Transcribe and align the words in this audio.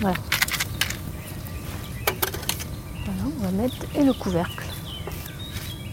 Voilà. 0.00 0.16
Voilà, 3.04 3.22
on 3.24 3.42
va 3.42 3.50
mettre 3.50 3.76
et 3.94 4.04
le 4.04 4.12
couvercle. 4.12 4.64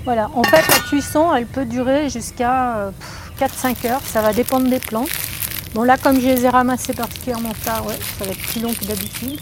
Voilà, 0.04 0.29
en 0.33 0.43
fait 0.43 0.68
la 0.68 0.79
cuisson 0.79 1.33
elle 1.33 1.45
peut 1.45 1.65
durer 1.65 2.09
jusqu'à 2.09 2.91
4-5 3.39 3.88
heures, 3.88 4.01
ça 4.01 4.21
va 4.21 4.33
dépendre 4.33 4.69
des 4.69 4.79
plantes. 4.79 5.09
Bon 5.73 5.83
là 5.83 5.97
comme 5.97 6.19
je 6.19 6.27
les 6.27 6.45
ai 6.45 6.49
ramassées 6.49 6.93
particulièrement 6.93 7.54
tard, 7.65 7.85
ouais, 7.85 7.97
ça 8.17 8.25
va 8.25 8.31
être 8.31 8.47
plus 8.47 8.61
long 8.61 8.73
que 8.73 8.85
d'habitude. 8.85 9.39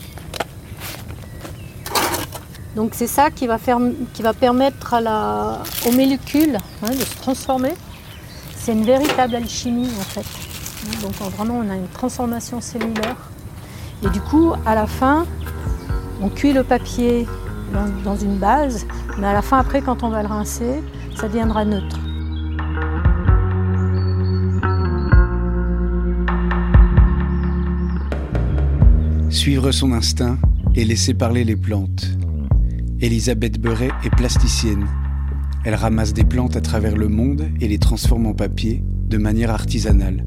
Donc 2.76 2.92
c'est 2.94 3.08
ça 3.08 3.32
qui 3.32 3.48
va, 3.48 3.58
faire, 3.58 3.80
qui 4.14 4.22
va 4.22 4.34
permettre 4.34 4.96
aux 5.86 5.92
molécules 5.92 6.58
hein, 6.84 6.92
de 6.92 7.06
se 7.06 7.16
transformer. 7.16 7.74
C'est 8.66 8.74
une 8.74 8.84
véritable 8.84 9.36
alchimie 9.36 9.92
en 10.00 10.02
fait. 10.02 10.26
Donc 11.04 11.14
vraiment 11.34 11.60
on 11.64 11.70
a 11.70 11.76
une 11.76 11.88
transformation 11.88 12.62
cellulaire. 12.62 13.30
Et 14.04 14.10
du 14.10 14.20
coup 14.20 14.54
à 14.66 14.74
la 14.74 14.88
fin, 14.88 15.28
on 16.20 16.30
cuit 16.30 16.52
le 16.52 16.64
papier 16.64 17.28
dans, 17.72 17.88
dans 18.04 18.16
une 18.16 18.38
base, 18.38 18.88
mais 19.20 19.28
à 19.28 19.34
la 19.34 19.44
fin 19.44 19.60
après 19.60 19.84
quand 19.84 20.02
on 20.02 20.10
va 20.10 20.24
le 20.24 20.30
rincer, 20.30 20.82
ça 21.16 21.28
deviendra 21.28 21.64
neutre. 21.64 22.00
Suivre 29.30 29.70
son 29.70 29.92
instinct 29.92 30.40
et 30.74 30.86
laisser 30.86 31.14
parler 31.14 31.44
les 31.44 31.56
plantes. 31.56 32.08
Elisabeth 33.00 33.62
Beuret 33.62 33.92
est 34.04 34.16
plasticienne. 34.16 34.88
Elle 35.66 35.74
ramasse 35.74 36.14
des 36.14 36.24
plantes 36.24 36.56
à 36.56 36.62
travers 36.62 36.96
le 36.96 37.08
monde 37.08 37.50
et 37.60 37.68
les 37.68 37.80
transforme 37.80 38.28
en 38.28 38.34
papier 38.36 38.84
de 38.84 39.18
manière 39.18 39.50
artisanale. 39.50 40.24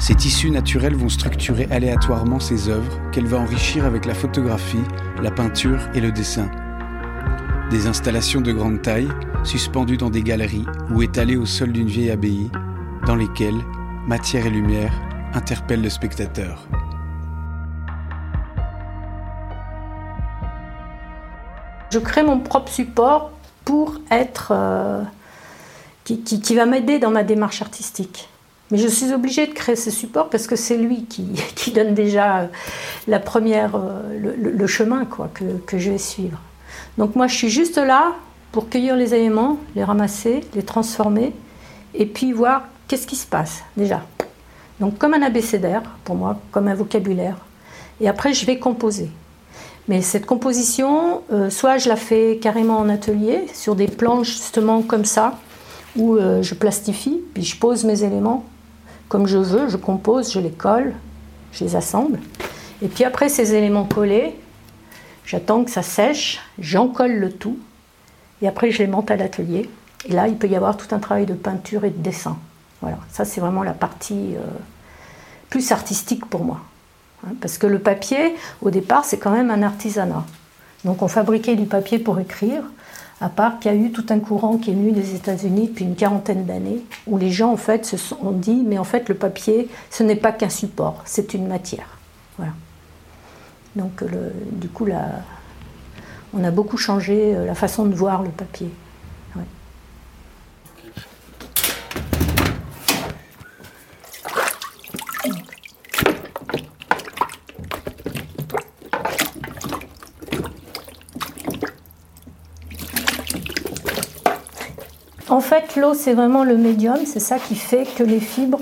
Ces 0.00 0.16
tissus 0.16 0.50
naturels 0.50 0.96
vont 0.96 1.08
structurer 1.08 1.68
aléatoirement 1.70 2.40
ses 2.40 2.68
œuvres 2.68 3.00
qu'elle 3.12 3.26
va 3.26 3.38
enrichir 3.38 3.84
avec 3.84 4.04
la 4.04 4.14
photographie, 4.14 4.82
la 5.22 5.30
peinture 5.30 5.78
et 5.94 6.00
le 6.00 6.10
dessin. 6.10 6.50
Des 7.70 7.86
installations 7.86 8.40
de 8.40 8.50
grande 8.50 8.82
taille, 8.82 9.08
suspendues 9.44 9.98
dans 9.98 10.10
des 10.10 10.22
galeries 10.22 10.66
ou 10.90 11.02
étalées 11.02 11.36
au 11.36 11.46
sol 11.46 11.70
d'une 11.70 11.86
vieille 11.86 12.10
abbaye, 12.10 12.50
dans 13.06 13.14
lesquelles 13.14 13.62
matière 14.08 14.46
et 14.46 14.50
lumière 14.50 14.92
interpellent 15.32 15.82
le 15.82 15.90
spectateur. 15.90 16.66
Je 21.92 22.00
crée 22.00 22.24
mon 22.24 22.40
propre 22.40 22.72
support 22.72 23.31
pour 23.64 24.00
être. 24.10 24.52
Euh, 24.52 25.02
qui, 26.04 26.54
va 26.54 26.66
m'aider 26.66 26.98
dans 26.98 27.10
ma 27.10 27.22
démarche 27.22 27.62
artistique. 27.62 28.28
Mais 28.70 28.78
je 28.78 28.88
suis 28.88 29.12
obligée 29.12 29.46
de 29.46 29.52
créer 29.52 29.76
ce 29.76 29.90
support 29.90 30.30
parce 30.30 30.46
que 30.46 30.56
c'est 30.56 30.76
lui 30.76 31.04
qui, 31.04 31.70
donne 31.74 31.94
déjà 31.94 32.40
euh, 32.40 32.46
la 33.06 33.18
première, 33.18 33.76
euh, 33.76 34.34
le, 34.38 34.66
chemin 34.66 35.04
quoi, 35.04 35.30
que, 35.32 35.44
que, 35.66 35.78
je 35.78 35.90
vais 35.90 35.98
suivre. 35.98 36.38
Donc 36.98 37.16
moi 37.16 37.26
je 37.26 37.34
suis 37.34 37.50
juste 37.50 37.76
là 37.76 38.14
pour 38.50 38.68
cueillir 38.68 38.96
les 38.96 39.14
éléments, 39.14 39.58
les 39.76 39.84
ramasser, 39.84 40.40
les 40.54 40.62
transformer 40.62 41.34
et 41.94 42.06
puis 42.06 42.32
voir 42.32 42.62
qu'est-ce 42.88 43.06
qui 43.06 43.16
se 43.16 43.26
passe 43.26 43.62
déjà. 43.76 44.02
Donc 44.80 44.98
comme 44.98 45.14
un 45.14 45.22
abécédaire 45.22 45.82
pour 46.04 46.14
moi, 46.14 46.40
comme 46.50 46.68
un 46.68 46.74
vocabulaire. 46.74 47.36
Et 48.00 48.08
après 48.08 48.32
je 48.32 48.46
vais 48.46 48.58
composer. 48.58 49.10
Mais 49.88 50.00
cette 50.00 50.26
composition, 50.26 51.22
euh, 51.32 51.50
soit 51.50 51.78
je 51.78 51.88
la 51.88 51.96
fais 51.96 52.38
carrément 52.40 52.78
en 52.78 52.88
atelier, 52.88 53.46
sur 53.52 53.74
des 53.74 53.88
planches 53.88 54.28
justement 54.28 54.82
comme 54.82 55.04
ça, 55.04 55.38
où 55.96 56.16
euh, 56.16 56.42
je 56.42 56.54
plastifie, 56.54 57.20
puis 57.34 57.42
je 57.42 57.56
pose 57.56 57.84
mes 57.84 58.04
éléments 58.04 58.44
comme 59.12 59.26
je 59.26 59.36
veux, 59.36 59.68
je 59.68 59.76
compose, 59.76 60.32
je 60.32 60.40
les 60.40 60.50
colle, 60.50 60.94
je 61.52 61.64
les 61.64 61.76
assemble. 61.76 62.18
Et 62.80 62.88
puis 62.88 63.04
après 63.04 63.28
ces 63.28 63.54
éléments 63.54 63.84
collés, 63.84 64.34
j'attends 65.26 65.64
que 65.64 65.70
ça 65.70 65.82
sèche, 65.82 66.40
j'en 66.58 66.88
colle 66.88 67.16
le 67.16 67.30
tout, 67.30 67.58
et 68.40 68.48
après 68.48 68.70
je 68.70 68.78
les 68.78 68.86
monte 68.86 69.10
à 69.10 69.16
l'atelier. 69.16 69.68
Et 70.08 70.12
là, 70.14 70.28
il 70.28 70.36
peut 70.36 70.48
y 70.48 70.56
avoir 70.56 70.78
tout 70.78 70.94
un 70.94 70.98
travail 70.98 71.26
de 71.26 71.34
peinture 71.34 71.84
et 71.84 71.90
de 71.90 72.02
dessin. 72.02 72.38
Voilà, 72.80 72.96
ça 73.10 73.26
c'est 73.26 73.42
vraiment 73.42 73.62
la 73.62 73.74
partie 73.74 74.34
euh, 74.34 74.40
plus 75.50 75.72
artistique 75.72 76.24
pour 76.24 76.42
moi. 76.42 76.62
Hein, 77.24 77.32
parce 77.40 77.58
que 77.58 77.66
le 77.66 77.78
papier, 77.78 78.34
au 78.60 78.70
départ, 78.70 79.04
c'est 79.04 79.18
quand 79.18 79.30
même 79.30 79.50
un 79.50 79.62
artisanat. 79.62 80.24
Donc 80.84 81.02
on 81.02 81.08
fabriquait 81.08 81.56
du 81.56 81.66
papier 81.66 81.98
pour 81.98 82.18
écrire, 82.18 82.62
à 83.20 83.28
part 83.28 83.60
qu'il 83.60 83.72
y 83.72 83.74
a 83.74 83.78
eu 83.78 83.92
tout 83.92 84.06
un 84.10 84.18
courant 84.18 84.58
qui 84.58 84.70
est 84.70 84.74
venu 84.74 84.90
des 84.90 85.14
États-Unis 85.14 85.68
depuis 85.68 85.84
une 85.84 85.94
quarantaine 85.94 86.44
d'années, 86.44 86.82
où 87.06 87.18
les 87.18 87.30
gens 87.30 87.52
en 87.52 87.56
fait 87.56 87.86
se 87.86 87.96
sont 87.96 88.32
dit, 88.32 88.64
mais 88.66 88.78
en 88.78 88.84
fait 88.84 89.08
le 89.08 89.14
papier, 89.14 89.68
ce 89.90 90.02
n'est 90.02 90.16
pas 90.16 90.32
qu'un 90.32 90.48
support, 90.48 91.02
c'est 91.04 91.34
une 91.34 91.46
matière. 91.46 91.98
Voilà. 92.36 92.52
Donc 93.76 94.02
du 94.52 94.68
coup, 94.68 94.88
on 96.34 96.44
a 96.44 96.50
beaucoup 96.50 96.76
changé 96.76 97.34
euh, 97.34 97.46
la 97.46 97.54
façon 97.54 97.84
de 97.86 97.94
voir 97.94 98.22
le 98.22 98.30
papier. 98.30 98.70
En 115.28 115.31
fait, 115.42 115.76
l'eau, 115.76 115.92
c'est 115.92 116.14
vraiment 116.14 116.44
le 116.44 116.56
médium, 116.56 117.04
c'est 117.04 117.20
ça 117.20 117.38
qui 117.38 117.54
fait 117.54 117.84
que 117.96 118.02
les 118.02 118.20
fibres, 118.20 118.60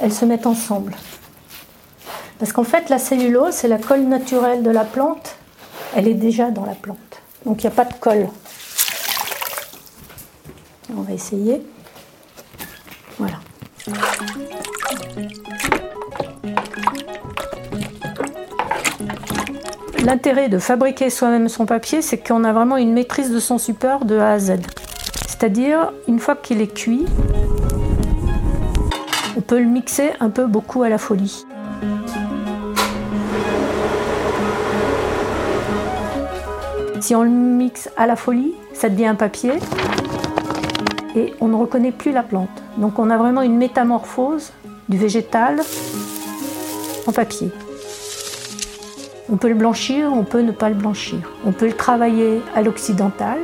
elles 0.00 0.12
se 0.12 0.24
mettent 0.24 0.46
ensemble. 0.46 0.96
Parce 2.38 2.52
qu'en 2.52 2.64
fait, 2.64 2.88
la 2.88 2.98
cellulose, 2.98 3.54
c'est 3.54 3.68
la 3.68 3.78
colle 3.78 4.02
naturelle 4.02 4.62
de 4.62 4.70
la 4.70 4.84
plante, 4.84 5.36
elle 5.94 6.08
est 6.08 6.14
déjà 6.14 6.50
dans 6.50 6.64
la 6.64 6.74
plante. 6.74 6.98
Donc 7.44 7.62
il 7.62 7.66
n'y 7.66 7.72
a 7.72 7.76
pas 7.76 7.84
de 7.84 7.94
colle. 7.94 8.28
On 10.96 11.02
va 11.02 11.12
essayer. 11.12 11.62
Voilà. 13.18 13.38
L'intérêt 20.04 20.48
de 20.48 20.58
fabriquer 20.58 21.10
soi-même 21.10 21.48
son 21.48 21.66
papier, 21.66 22.02
c'est 22.02 22.18
qu'on 22.18 22.44
a 22.44 22.52
vraiment 22.52 22.76
une 22.76 22.92
maîtrise 22.92 23.30
de 23.30 23.40
son 23.40 23.58
support 23.58 24.04
de 24.04 24.16
A 24.18 24.32
à 24.32 24.38
Z. 24.38 24.52
C'est-à-dire, 25.38 25.92
une 26.08 26.18
fois 26.18 26.34
qu'il 26.34 26.60
est 26.60 26.74
cuit, 26.74 27.06
on 29.36 29.40
peut 29.40 29.60
le 29.60 29.66
mixer 29.66 30.10
un 30.18 30.30
peu 30.30 30.46
beaucoup 30.46 30.82
à 30.82 30.88
la 30.88 30.98
folie. 30.98 31.46
Si 37.00 37.14
on 37.14 37.22
le 37.22 37.30
mixe 37.30 37.88
à 37.96 38.08
la 38.08 38.16
folie, 38.16 38.52
ça 38.72 38.88
devient 38.88 39.06
un 39.06 39.14
papier 39.14 39.52
et 41.14 41.32
on 41.40 41.46
ne 41.46 41.54
reconnaît 41.54 41.92
plus 41.92 42.10
la 42.10 42.24
plante. 42.24 42.50
Donc 42.76 42.98
on 42.98 43.08
a 43.08 43.16
vraiment 43.16 43.42
une 43.42 43.56
métamorphose 43.56 44.52
du 44.88 44.98
végétal 44.98 45.60
en 47.06 47.12
papier. 47.12 47.52
On 49.30 49.36
peut 49.36 49.48
le 49.48 49.54
blanchir, 49.54 50.10
on 50.12 50.24
peut 50.24 50.40
ne 50.40 50.50
pas 50.50 50.68
le 50.68 50.74
blanchir. 50.74 51.20
On 51.46 51.52
peut 51.52 51.66
le 51.66 51.74
travailler 51.74 52.42
à 52.56 52.62
l'occidental, 52.62 53.38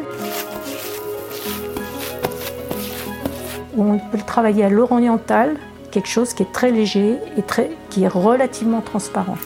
on 3.77 3.99
peut 3.99 4.19
le 4.19 4.23
travailler 4.23 4.65
à 4.65 4.69
l'oriental, 4.69 5.57
quelque 5.91 6.09
chose 6.09 6.35
qui 6.35 6.43
est 6.43 6.53
très 6.53 6.71
léger 6.71 7.19
et 7.37 7.43
qui 7.91 8.05
est 8.05 8.09
relativement 8.09 8.81
transparent. 8.81 9.37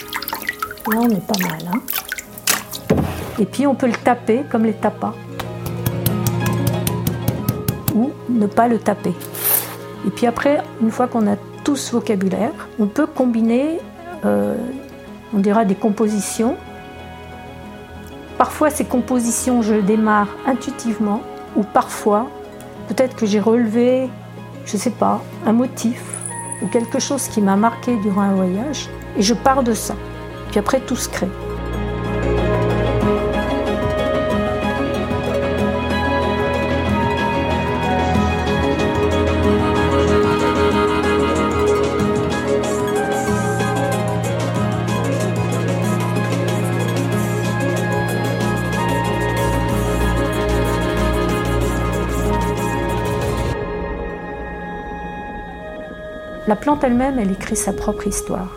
Là, 0.93 1.01
on 1.01 1.09
est 1.09 1.27
pas 1.27 1.49
mal. 1.49 1.61
Hein. 1.73 1.81
et 3.39 3.45
puis, 3.45 3.67
on 3.67 3.75
peut 3.75 3.87
le 3.87 3.93
taper 3.93 4.45
comme 4.51 4.65
les 4.65 4.73
tapas. 4.73 5.15
Ou 7.95 8.11
ne 8.29 8.47
pas 8.47 8.69
le 8.69 8.79
taper. 8.79 9.15
Et 10.07 10.11
puis 10.11 10.27
après, 10.27 10.63
une 10.81 10.91
fois 10.91 11.09
qu'on 11.09 11.27
a 11.27 11.37
tout 11.65 11.77
ce 11.77 11.93
vocabulaire, 11.93 12.53
on 12.79 12.87
peut 12.87 13.07
combiner, 13.07 13.79
euh, 14.25 14.55
on 15.35 15.39
dira, 15.39 15.65
des 15.65 15.75
compositions. 15.75 16.57
Parfois, 18.39 18.71
ces 18.71 18.85
compositions, 18.85 19.63
je 19.63 19.75
démarre 19.75 20.29
intuitivement, 20.47 21.21
ou 21.57 21.63
parfois, 21.63 22.31
Peut-être 22.89 23.17
que 23.17 23.27
j'ai 23.27 23.41
relevé, 23.41 24.09
je 24.65 24.73
ne 24.75 24.79
sais 24.79 24.91
pas, 24.91 25.23
un 25.47 25.53
motif 25.53 26.03
ou 26.63 26.67
quelque 26.67 26.99
chose 26.99 27.29
qui 27.29 27.41
m'a 27.41 27.55
marqué 27.55 27.97
durant 27.99 28.23
un 28.23 28.35
voyage 28.35 28.89
et 29.17 29.23
je 29.23 29.35
pars 29.35 29.63
de 29.63 29.75
ça. 29.75 29.95
Puis 30.51 30.59
après, 30.59 30.81
tout 30.81 30.97
se 30.97 31.09
crée. 31.09 31.29
La 56.49 56.57
plante 56.57 56.83
elle-même, 56.83 57.19
elle 57.19 57.31
écrit 57.31 57.57
sa 57.57 57.75
propre 57.75 58.07
histoire. 58.07 58.49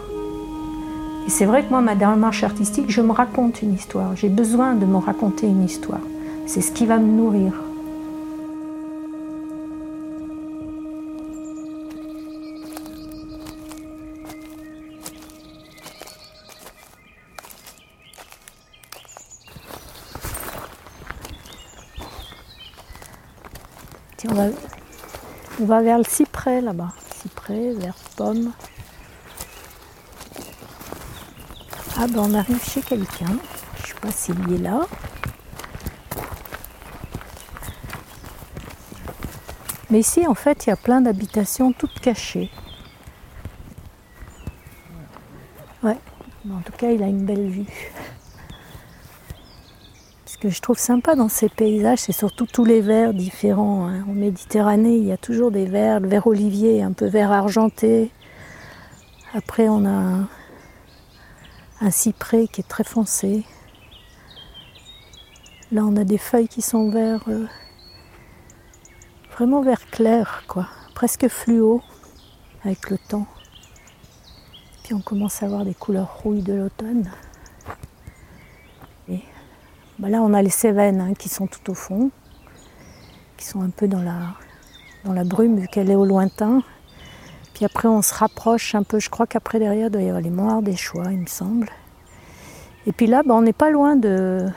Et 1.27 1.29
c'est 1.29 1.43
vrai 1.43 1.65
que 1.65 1.71
moi, 1.71 1.81
ma 1.81 1.93
démarche 1.93 2.41
artistique, 2.41 2.89
je 2.89 3.01
me 3.01 3.11
raconte 3.11 3.61
une 3.61 3.73
histoire. 3.73 4.15
J'ai 4.15 4.29
besoin 4.29 4.75
de 4.75 4.85
me 4.85 4.95
raconter 4.95 5.45
une 5.45 5.65
histoire. 5.65 5.99
C'est 6.45 6.61
ce 6.61 6.71
qui 6.71 6.85
va 6.85 6.99
me 6.99 7.11
nourrir. 7.11 7.51
on 25.59 25.65
va, 25.65 25.81
vers 25.81 25.97
le 25.97 26.05
cyprès 26.05 26.61
là-bas. 26.61 26.93
Vers 27.49 27.95
pomme. 28.15 28.53
Ah 31.97 32.07
ben 32.07 32.19
on 32.19 32.33
arrive 32.33 32.63
chez 32.63 32.81
quelqu'un. 32.81 33.37
Je 33.75 33.87
sais 33.87 33.93
pas 34.01 34.11
s'il 34.11 34.53
est 34.53 34.57
là. 34.57 34.87
Mais 39.89 39.99
ici 39.99 40.25
en 40.25 40.33
fait 40.33 40.65
il 40.65 40.69
y 40.69 40.73
a 40.73 40.77
plein 40.77 41.01
d'habitations 41.01 41.73
toutes 41.73 41.99
cachées. 41.99 42.49
Ouais, 45.83 45.97
en 46.49 46.61
tout 46.61 46.71
cas 46.77 46.91
il 46.91 47.03
a 47.03 47.07
une 47.07 47.25
belle 47.25 47.49
vue 47.49 47.65
que 50.41 50.49
je 50.49 50.59
trouve 50.59 50.79
sympa 50.79 51.13
dans 51.13 51.29
ces 51.29 51.49
paysages, 51.49 51.99
c'est 51.99 52.13
surtout 52.13 52.47
tous 52.47 52.65
les 52.65 52.81
verts 52.81 53.13
différents. 53.13 53.87
Hein. 53.87 54.03
En 54.09 54.13
Méditerranée, 54.13 54.95
il 54.95 55.05
y 55.05 55.11
a 55.11 55.17
toujours 55.17 55.51
des 55.51 55.67
verts, 55.67 55.99
le 55.99 56.07
vert 56.07 56.25
olivier, 56.25 56.81
un 56.81 56.93
peu 56.93 57.05
vert 57.05 57.31
argenté. 57.31 58.11
Après, 59.35 59.69
on 59.69 59.85
a 59.85 60.27
un, 61.81 61.91
cyprès 61.91 62.47
qui 62.47 62.61
est 62.61 62.67
très 62.67 62.83
foncé. 62.83 63.45
Là, 65.71 65.83
on 65.85 65.95
a 65.95 66.03
des 66.03 66.17
feuilles 66.17 66.47
qui 66.47 66.63
sont 66.63 66.89
verts, 66.89 67.23
euh, 67.27 67.45
vraiment 69.33 69.61
vert 69.61 69.91
clair, 69.91 70.43
quoi, 70.47 70.67
presque 70.95 71.27
fluo 71.27 71.83
avec 72.65 72.89
le 72.89 72.97
temps. 72.97 73.27
Puis 74.83 74.95
on 74.95 75.01
commence 75.01 75.43
à 75.43 75.45
avoir 75.45 75.65
des 75.65 75.75
couleurs 75.75 76.17
rouilles 76.23 76.41
de 76.41 76.53
l'automne. 76.53 77.11
Bah 80.01 80.09
là, 80.09 80.23
on 80.23 80.33
a 80.33 80.41
les 80.41 80.49
Cévennes 80.49 80.99
hein, 80.99 81.13
qui 81.13 81.29
sont 81.29 81.45
tout 81.45 81.69
au 81.69 81.75
fond, 81.75 82.09
qui 83.37 83.45
sont 83.45 83.61
un 83.61 83.69
peu 83.69 83.87
dans 83.87 84.01
la, 84.01 84.33
dans 85.05 85.13
la 85.13 85.23
brume 85.23 85.59
vu 85.59 85.67
qu'elle 85.67 85.91
est 85.91 85.95
au 85.95 86.05
lointain. 86.05 86.63
Puis 87.53 87.65
après, 87.65 87.87
on 87.87 88.01
se 88.01 88.11
rapproche 88.15 88.73
un 88.73 88.81
peu. 88.81 88.99
Je 88.99 89.11
crois 89.11 89.27
qu'après, 89.27 89.59
derrière, 89.59 89.89
il 89.89 89.91
doit 89.91 90.01
y 90.01 90.07
avoir 90.07 90.23
les 90.23 90.31
Moires 90.31 90.63
des 90.63 90.75
Choix, 90.75 91.11
il 91.11 91.19
me 91.19 91.27
semble. 91.27 91.69
Et 92.87 92.93
puis 92.93 93.05
là, 93.05 93.21
bah, 93.23 93.35
on 93.35 93.43
n'est 93.43 93.53
pas 93.53 93.69
loin 93.69 93.95
de 93.95 94.47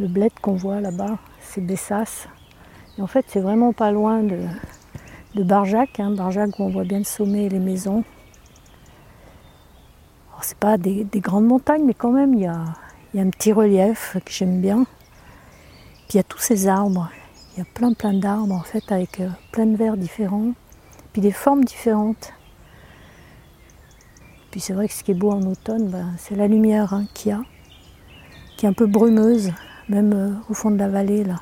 le 0.00 0.08
bled 0.08 0.32
qu'on 0.40 0.54
voit 0.54 0.80
là-bas, 0.80 1.18
c'est 1.42 1.60
Bessas. 1.60 2.26
Et 2.96 3.02
en 3.02 3.06
fait, 3.06 3.26
c'est 3.28 3.40
vraiment 3.40 3.74
pas 3.74 3.92
loin 3.92 4.22
de, 4.22 4.38
de 5.34 5.42
Barjac, 5.42 6.00
hein, 6.00 6.10
Barjac 6.10 6.58
où 6.58 6.62
on 6.62 6.70
voit 6.70 6.84
bien 6.84 6.96
le 6.98 7.04
sommet 7.04 7.44
et 7.44 7.48
les 7.50 7.58
maisons. 7.58 8.02
c'est 10.40 10.56
pas 10.56 10.78
des, 10.78 11.04
grandes 11.16 11.44
montagnes, 11.44 11.84
mais 11.84 11.92
quand 11.92 12.12
même, 12.12 12.32
il 12.32 12.40
y 12.40 12.46
a, 12.46 12.64
il 13.12 13.18
y 13.18 13.20
a 13.20 13.26
un 13.26 13.30
petit 13.30 13.52
relief 13.52 14.16
que 14.24 14.32
j'aime 14.32 14.60
bien. 14.60 14.84
Puis 16.08 16.14
il 16.14 16.16
y 16.16 16.20
a 16.20 16.24
tous 16.24 16.38
ces 16.38 16.68
arbres. 16.68 17.10
Il 17.54 17.58
y 17.58 17.62
a 17.62 17.66
plein 17.74 17.92
plein 17.92 18.14
d'arbres 18.14 18.54
en 18.54 18.62
fait 18.62 18.90
avec 18.90 19.20
euh, 19.20 19.28
plein 19.52 19.66
de 19.66 19.76
verres 19.76 19.96
différents. 19.96 20.52
Puis 21.12 21.20
des 21.20 21.32
formes 21.32 21.64
différentes. 21.64 22.32
Puis 24.50 24.60
c'est 24.60 24.72
vrai 24.72 24.88
que 24.88 24.94
ce 24.94 25.02
qui 25.02 25.10
est 25.10 25.14
beau 25.14 25.30
en 25.30 25.42
automne, 25.42 25.88
ben, 25.88 26.12
c'est 26.18 26.36
la 26.36 26.46
lumière 26.46 26.92
hein, 26.94 27.06
qu'il 27.14 27.30
y 27.30 27.32
a, 27.32 27.42
qui 28.56 28.66
est 28.66 28.68
un 28.68 28.74
peu 28.74 28.86
brumeuse, 28.86 29.52
même 29.88 30.12
euh, 30.12 30.30
au 30.50 30.54
fond 30.54 30.70
de 30.70 30.78
la 30.78 30.88
vallée 30.88 31.24
là. 31.24 31.36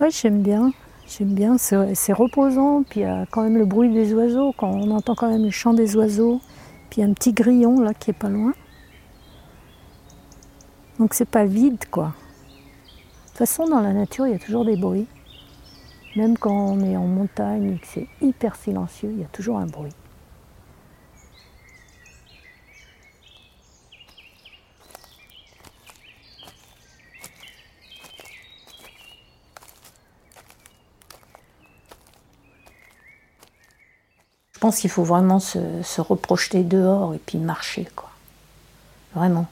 Ouais, 0.00 0.10
j'aime 0.10 0.42
bien. 0.42 0.72
J'aime 1.06 1.34
bien, 1.34 1.58
c'est 1.58 2.12
reposant, 2.14 2.82
puis 2.82 3.00
il 3.00 3.02
y 3.02 3.06
a 3.06 3.26
quand 3.30 3.42
même 3.42 3.58
le 3.58 3.66
bruit 3.66 3.92
des 3.92 4.14
oiseaux, 4.14 4.54
quand 4.56 4.70
on 4.70 4.90
entend 4.90 5.14
quand 5.14 5.30
même 5.30 5.44
le 5.44 5.50
chant 5.50 5.74
des 5.74 5.96
oiseaux. 5.96 6.40
Il 6.96 7.00
y 7.00 7.02
a 7.02 7.06
un 7.06 7.12
petit 7.12 7.32
grillon 7.32 7.80
là 7.80 7.92
qui 7.92 8.10
est 8.10 8.14
pas 8.14 8.28
loin. 8.28 8.52
Donc 10.98 11.14
c'est 11.14 11.28
pas 11.28 11.44
vide 11.44 11.84
quoi. 11.90 12.14
De 12.14 13.28
toute 13.28 13.38
façon 13.38 13.66
dans 13.66 13.80
la 13.80 13.92
nature 13.92 14.26
il 14.26 14.32
y 14.32 14.36
a 14.36 14.38
toujours 14.38 14.64
des 14.64 14.76
bruits. 14.76 15.08
Même 16.14 16.38
quand 16.38 16.54
on 16.54 16.80
est 16.80 16.96
en 16.96 17.06
montagne 17.06 17.72
et 17.72 17.78
que 17.78 17.86
c'est 17.86 18.08
hyper 18.20 18.54
silencieux, 18.54 19.10
il 19.10 19.20
y 19.20 19.24
a 19.24 19.28
toujours 19.28 19.58
un 19.58 19.66
bruit. 19.66 19.92
Pense 34.64 34.78
qu'il 34.78 34.88
faut 34.88 35.04
vraiment 35.04 35.40
se, 35.40 36.00
reprojeter 36.00 36.62
dehors 36.62 37.12
et 37.12 37.18
puis 37.18 37.36
marcher, 37.36 37.86
quoi. 37.94 38.08
Vraiment. 39.14 39.44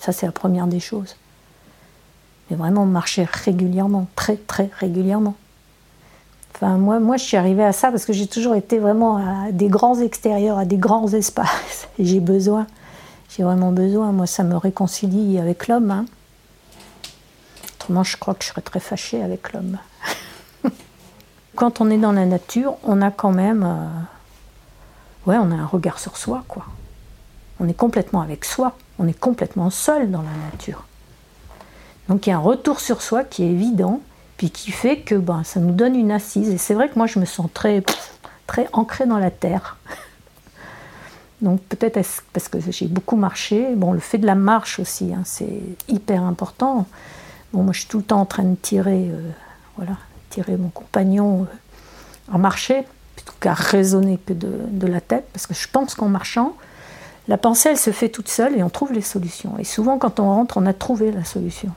Ça, 0.00 0.10
c'est 0.10 0.26
la 0.26 0.32
première 0.32 0.66
des 0.66 0.80
choses. 0.80 1.14
Mais 2.50 2.56
vraiment 2.56 2.84
marcher 2.84 3.28
régulièrement, 3.30 4.08
très, 4.16 4.34
très 4.34 4.68
régulièrement. 4.80 5.36
Enfin, 6.52 6.78
moi, 6.78 6.98
moi, 6.98 7.16
je 7.16 7.22
suis 7.22 7.36
arrivée 7.36 7.62
à 7.62 7.70
ça 7.70 7.92
parce 7.92 8.04
que 8.04 8.12
j'ai 8.12 8.26
toujours 8.26 8.56
été 8.56 8.80
vraiment 8.80 9.18
à 9.18 9.52
des 9.52 9.68
grands 9.68 10.00
extérieurs, 10.00 10.58
à 10.58 10.64
des 10.64 10.78
grands 10.78 11.06
espaces. 11.12 11.86
J'ai 12.00 12.18
besoin, 12.18 12.66
j'ai 13.28 13.44
vraiment 13.44 13.70
besoin. 13.70 14.10
Moi, 14.10 14.26
ça 14.26 14.42
me 14.42 14.56
réconcilie 14.56 15.38
avec 15.38 15.68
l'homme. 15.68 15.92
Hein. 15.92 16.06
Autrement, 17.76 18.02
je 18.02 18.16
crois 18.16 18.34
que 18.34 18.42
je 18.42 18.48
serais 18.48 18.62
très 18.62 18.80
fâchée 18.80 19.22
avec 19.22 19.52
l'homme. 19.52 19.78
Quand 21.54 21.80
on 21.80 21.88
est 21.88 21.98
dans 21.98 22.12
la 22.12 22.26
nature, 22.26 22.78
on 22.82 23.00
a 23.00 23.12
quand 23.12 23.30
même. 23.30 23.62
Euh, 23.62 23.86
ouais, 25.26 25.36
on 25.36 25.50
a 25.50 25.54
un 25.54 25.66
regard 25.66 25.98
sur 25.98 26.16
soi, 26.16 26.44
quoi. 26.48 26.64
On 27.58 27.68
est 27.68 27.74
complètement 27.74 28.22
avec 28.22 28.44
soi, 28.44 28.76
on 28.98 29.06
est 29.06 29.18
complètement 29.18 29.70
seul 29.70 30.10
dans 30.10 30.22
la 30.22 30.50
nature. 30.50 30.84
Donc 32.08 32.26
il 32.26 32.30
y 32.30 32.32
a 32.32 32.36
un 32.36 32.40
retour 32.40 32.80
sur 32.80 33.02
soi 33.02 33.22
qui 33.22 33.44
est 33.44 33.50
évident, 33.50 34.00
puis 34.36 34.50
qui 34.50 34.72
fait 34.72 35.00
que 35.00 35.14
ben, 35.14 35.44
ça 35.44 35.60
nous 35.60 35.72
donne 35.72 35.94
une 35.94 36.10
assise. 36.10 36.48
Et 36.48 36.58
c'est 36.58 36.74
vrai 36.74 36.88
que 36.88 36.96
moi 36.96 37.06
je 37.06 37.18
me 37.18 37.26
sens 37.26 37.48
très, 37.52 37.82
très 38.46 38.68
ancrée 38.72 39.06
dans 39.06 39.18
la 39.18 39.30
terre. 39.30 39.76
Donc 41.42 41.60
peut-être 41.62 42.00
parce 42.32 42.48
que 42.48 42.58
j'ai 42.70 42.86
beaucoup 42.86 43.16
marché. 43.16 43.74
Bon, 43.76 43.92
le 43.92 44.00
fait 44.00 44.18
de 44.18 44.26
la 44.26 44.34
marche 44.34 44.78
aussi, 44.78 45.12
hein, 45.12 45.22
c'est 45.24 45.60
hyper 45.88 46.22
important. 46.22 46.86
Bon, 47.52 47.62
moi 47.62 47.72
je 47.72 47.80
suis 47.80 47.88
tout 47.88 47.98
le 47.98 48.04
temps 48.04 48.20
en 48.20 48.26
train 48.26 48.44
de 48.44 48.56
tirer, 48.56 49.08
euh, 49.10 49.30
voilà, 49.76 49.96
tirer 50.30 50.56
mon 50.56 50.70
compagnon 50.70 51.42
euh, 51.42 52.34
en 52.34 52.38
marché 52.38 52.86
plutôt 53.20 53.36
qu'à 53.40 53.54
raisonner 53.54 54.18
que 54.18 54.32
de, 54.32 54.86
la 54.86 55.00
tête, 55.00 55.28
parce 55.32 55.46
que 55.46 55.54
je 55.54 55.68
pense 55.68 55.94
qu'en 55.94 56.08
marchant, 56.08 56.56
la 57.28 57.36
pensée, 57.36 57.70
elle 57.70 57.78
se 57.78 57.90
fait 57.90 58.08
toute 58.08 58.28
seule 58.28 58.56
et 58.56 58.62
on 58.62 58.70
trouve 58.70 58.92
les 58.92 59.02
solutions. 59.02 59.56
Et 59.58 59.64
souvent, 59.64 59.98
quand 59.98 60.20
on 60.20 60.24
rentre, 60.24 60.56
on 60.56 60.66
a 60.66 60.72
trouvé 60.72 61.12
la 61.12 61.24
solution. 61.24 61.70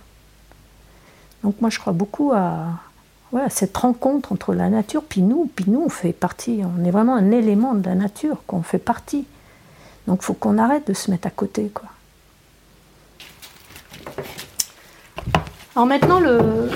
Donc 1.44 1.60
moi, 1.60 1.70
je 1.70 1.80
crois 1.80 1.94
beaucoup 1.94 2.32
à, 2.34 2.80
cette 3.50 3.76
rencontre 3.76 4.32
entre 4.32 4.54
la 4.54 4.70
nature, 4.70 5.04
puis 5.04 5.22
nous, 5.22 5.50
puis 5.54 5.66
nous, 5.68 5.82
on 5.86 5.90
fait 5.90 6.14
partie, 6.14 6.62
on 6.64 6.86
est 6.86 6.92
vraiment 6.92 7.16
un 7.16 7.32
élément 7.32 7.74
de 7.74 7.86
la 7.86 7.96
nature, 7.96 8.38
qu'on 8.48 8.62
fait 8.62 8.78
partie. 8.78 9.26
Donc 10.08 10.20
il 10.22 10.26
faut 10.26 10.34
qu'on 10.34 10.58
arrête 10.58 10.88
de 10.88 10.94
se 10.94 11.12
mettre 11.12 11.28
à 11.28 11.32
côté. 11.32 11.72
Quoi. 11.74 11.90
Alors 15.76 15.88
maintenant, 15.88 16.20
le, 16.20 16.70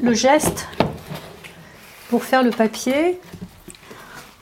le 0.00 0.14
geste 0.14 0.68
pour 2.08 2.22
faire 2.22 2.44
le 2.44 2.50
papier, 2.50 3.20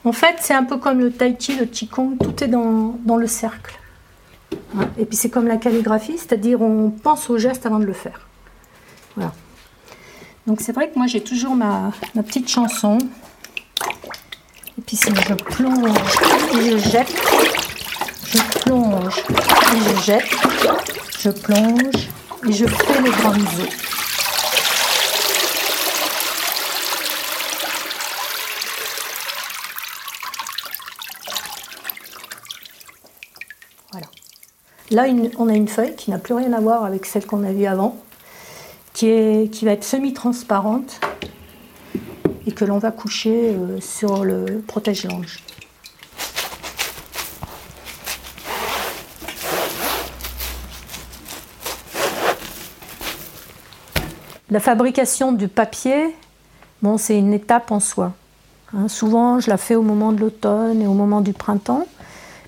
en 0.05 0.11
fait, 0.11 0.35
c'est 0.39 0.53
un 0.53 0.63
peu 0.63 0.77
comme 0.77 0.99
le 0.99 1.11
tai 1.11 1.35
chi, 1.37 1.55
le 1.55 1.65
qigong, 1.65 2.15
tout 2.17 2.43
est 2.43 2.47
dans, 2.47 3.17
le 3.17 3.27
cercle. 3.27 3.79
Et 4.99 5.05
puis 5.05 5.17
c'est 5.17 5.29
comme 5.29 5.47
la 5.47 5.57
calligraphie, 5.57 6.17
c'est-à-dire 6.17 6.61
on 6.61 6.91
pense 6.91 7.29
au 7.29 7.39
geste 7.39 7.65
avant 7.65 7.79
de 7.79 7.85
le 7.85 7.93
faire. 7.93 8.27
Voilà. 9.15 9.33
Donc 10.45 10.61
c'est 10.61 10.73
vrai 10.73 10.89
que 10.89 10.97
moi 10.97 11.07
j'ai 11.07 11.21
toujours 11.21 11.55
ma, 11.55 11.91
petite 12.13 12.47
chanson. 12.47 12.99
Et 14.77 14.81
puis 14.85 14.95
si 14.95 15.09
je 15.09 15.33
plonge 15.33 15.97
et 16.53 16.71
je 16.71 16.77
jette, 16.77 17.15
je 18.27 18.59
plonge 18.59 19.23
et 19.73 19.79
je 19.79 20.01
jette, 20.03 20.35
je 21.19 21.29
plonge 21.31 22.09
et 22.47 22.51
je 22.51 22.65
fais 22.67 23.01
le 23.01 23.09
grand 23.09 23.31
eaux. 23.31 23.84
Là, 34.95 35.07
on 35.37 35.49
a 35.49 35.53
une 35.53 35.67
feuille 35.67 35.93
qui 35.97 36.09
n'a 36.09 36.19
plus 36.19 36.33
rien 36.33 36.53
à 36.53 36.61
voir 36.61 36.85
avec 36.85 37.05
celle 37.05 37.25
qu'on 37.25 37.43
a 37.43 37.51
vue 37.51 37.65
avant, 37.65 37.97
qui, 38.93 39.51
va 39.63 39.71
être 39.71 39.83
semi-transparente. 39.83 41.01
et 42.47 42.53
que 42.53 42.63
l'on 42.63 42.77
va 42.77 42.91
coucher 42.91 43.49
euh, 43.49 43.81
sur 43.81 44.23
le 44.23 44.63
protège-lange. 44.65 45.43
La 54.49 54.61
fabrication 54.61 55.33
du 55.33 55.49
papier, 55.49 56.15
c'est 56.99 57.19
une 57.19 57.33
étape 57.33 57.69
en 57.69 57.81
soi. 57.81 58.13
Hein, 58.73 58.87
souvent, 58.87 59.41
je 59.41 59.49
la 59.49 59.57
fais 59.57 59.75
au 59.75 59.81
moment 59.81 60.13
de 60.13 60.21
l'automne 60.21 60.81
et 60.81 60.87
au 60.87 60.93
moment 60.93 61.19
du 61.19 61.33
printemps, 61.33 61.85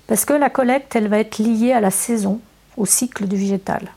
parce 0.08 0.24
que 0.24 0.32
la 0.32 0.50
collecte, 0.50 0.96
elle 0.96 1.06
va 1.06 1.18
être 1.18 1.38
liée 1.38 1.72
à 1.72 1.80
la 1.80 1.92
saison, 1.92 2.40
au 2.76 2.86
cycle 2.86 3.28
du 3.28 3.36
végétal. 3.36 3.88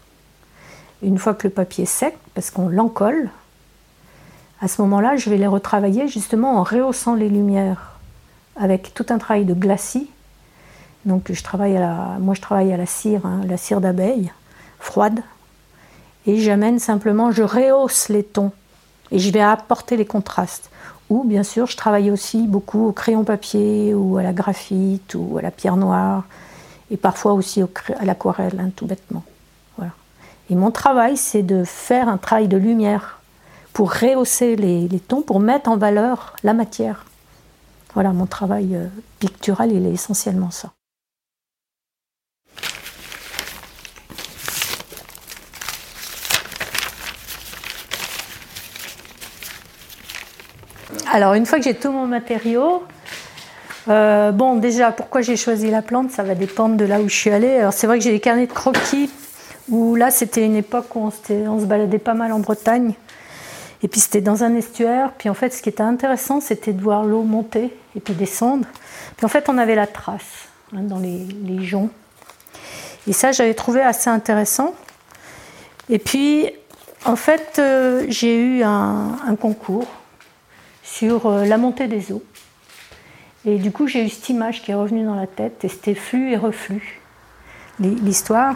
Une 1.02 1.18
fois 1.18 1.34
que 1.34 1.48
le 1.48 1.54
papier 1.54 1.86
est 1.86 1.88
sec, 1.88 2.16
parce 2.36 2.52
qu'on 2.52 2.70
l'encolle, 2.70 3.30
à 4.62 4.68
ce 4.68 4.82
moment-là, 4.84 5.16
je 5.16 5.30
vais 5.32 5.38
les 5.38 5.48
retravailler 5.48 6.08
justement 6.08 6.60
en 6.60 6.64
rehaussant 6.64 7.16
les 7.16 7.30
lumières 7.30 8.00
avec 8.56 8.94
tout 8.94 9.06
un 9.10 9.18
travail 9.18 9.46
de 9.46 9.56
glacis. 9.56 10.10
Donc 11.06 11.32
je 11.32 11.42
moi 12.20 12.36
je 12.36 12.42
travaille 12.42 12.72
à 12.72 12.78
la 12.78 12.86
cire, 12.86 13.26
hein, 13.26 13.42
la 13.48 13.58
cire 13.58 13.82
d'abeille, 13.82 14.32
froide, 14.80 15.22
et 16.28 16.40
j'amène 16.40 16.78
simplement, 16.78 17.32
je 17.32 17.42
rehausse 17.42 18.10
les 18.10 18.24
tons 18.24 18.52
et 19.10 19.18
je 19.18 19.32
vais 19.32 19.42
apporter 19.42 19.98
les 19.98 20.06
contrastes. 20.06 20.70
Ou 21.12 21.26
bien 21.26 21.44
sûr, 21.44 21.68
je 21.68 21.76
travaille 21.76 22.10
aussi 22.10 22.48
beaucoup 22.48 22.88
au 22.88 22.92
crayon 22.94 23.26
papier 23.26 23.94
ou 23.94 24.16
à 24.16 24.24
la 24.24 24.32
graphite 24.32 25.14
ou 25.14 25.38
à 25.38 25.42
la 25.42 25.52
pierre 25.52 25.76
noire 25.76 26.24
et 26.90 26.96
parfois 26.96 27.34
aussi 27.34 27.62
à 27.62 28.06
l'aquarelle, 28.06 28.58
hein, 28.58 28.70
tout 28.74 28.86
bêtement. 28.86 29.26
Voilà. 29.76 29.92
Et 30.50 30.56
mon 30.56 30.72
travail, 30.72 31.18
c'est 31.18 31.44
de 31.44 31.66
faire 31.66 32.08
un 32.08 32.16
travail 32.16 32.48
de 32.48 32.56
lumière 32.56 33.20
pour 33.74 33.92
rehausser 33.92 34.56
les, 34.56 34.88
tons, 35.06 35.22
pour 35.22 35.42
mettre 35.42 35.70
en 35.70 35.76
valeur 35.76 36.34
la 36.46 36.54
matière. 36.54 37.04
Voilà, 37.94 38.14
mon 38.14 38.26
travail 38.26 38.74
euh, 38.78 38.88
pictural, 39.20 39.74
il 39.74 39.86
est 39.86 39.92
essentiellement 39.92 40.50
ça. 40.50 40.72
Alors, 51.14 51.34
une 51.34 51.46
fois 51.46 51.58
que 51.58 51.66
j'ai 51.66 51.74
tout 51.74 51.92
mon 51.92 52.08
matériau, 52.08 52.84
euh, 53.90 54.32
bon, 54.32 54.56
déjà, 54.56 54.94
pourquoi 54.94 55.20
j'ai 55.20 55.36
choisi 55.36 55.70
la 55.70 55.82
plante, 55.82 56.10
ça 56.12 56.24
va 56.24 56.36
dépendre 56.36 56.78
de 56.78 56.86
là 56.86 57.02
où 57.02 57.10
je 57.10 57.16
suis 57.16 57.30
allée. 57.30 57.58
Alors, 57.58 57.74
c'est 57.74 57.86
vrai 57.86 57.98
que 57.98 58.04
j'ai 58.06 58.12
des 58.12 58.22
carnets 58.22 58.48
de 58.48 58.54
croquis 58.54 59.10
où 59.68 59.96
là, 59.96 60.10
c'était 60.10 60.46
une 60.46 60.56
époque 60.56 60.96
où 60.96 61.02
on, 61.02 61.12
se 61.60 61.66
baladait 61.66 62.00
pas 62.00 62.14
mal 62.14 62.32
en 62.32 62.40
Bretagne. 62.40 62.94
Et 63.84 63.90
puis 63.90 64.00
c'était 64.00 64.22
dans 64.22 64.46
un 64.46 64.56
estuaire. 64.56 65.12
Puis 65.18 65.28
en 65.28 65.34
fait, 65.34 65.54
ce 65.54 65.62
qui 65.62 65.68
était 65.68 65.84
intéressant, 65.84 66.40
c'était 66.40 66.72
de 66.72 66.82
voir 66.82 67.04
l'eau 67.04 67.24
monter 67.24 67.76
et 67.94 68.00
puis 68.00 68.14
descendre. 68.14 68.66
Puis 69.18 69.26
en 69.26 69.30
fait, 69.30 69.50
on 69.50 69.58
avait 69.58 69.76
la 69.76 69.88
trace 69.88 70.48
hein, 70.74 70.82
dans 70.84 71.00
les, 71.00 71.28
joncs. 71.66 71.92
Et 73.06 73.12
ça, 73.12 73.34
j'avais 73.34 73.54
trouvé 73.54 73.82
assez 73.82 74.10
intéressant. 74.10 74.74
Et 75.90 76.00
puis, 76.00 76.50
en 77.04 77.18
fait, 77.18 77.58
euh, 77.60 78.06
j'ai 78.08 78.38
eu 78.38 78.64
un, 78.64 79.36
concours 79.38 79.88
sur 80.92 81.26
euh, 81.26 81.46
la 81.46 81.58
montée 81.58 81.88
des 81.88 82.12
eaux. 82.12 82.24
Et 83.46 83.58
du 83.58 83.72
coup, 83.72 83.88
j'ai 83.88 84.06
eu 84.06 84.10
cette 84.10 84.30
image 84.30 84.62
qui 84.62 84.72
est 84.72 84.76
revenue 84.76 85.06
dans 85.06 85.16
la 85.16 85.28
tête, 85.28 85.64
et 85.64 85.70
c'était 85.70 85.96
flux 85.96 86.32
et 86.32 86.38
reflux, 86.38 87.02
l'histoire. 87.80 88.56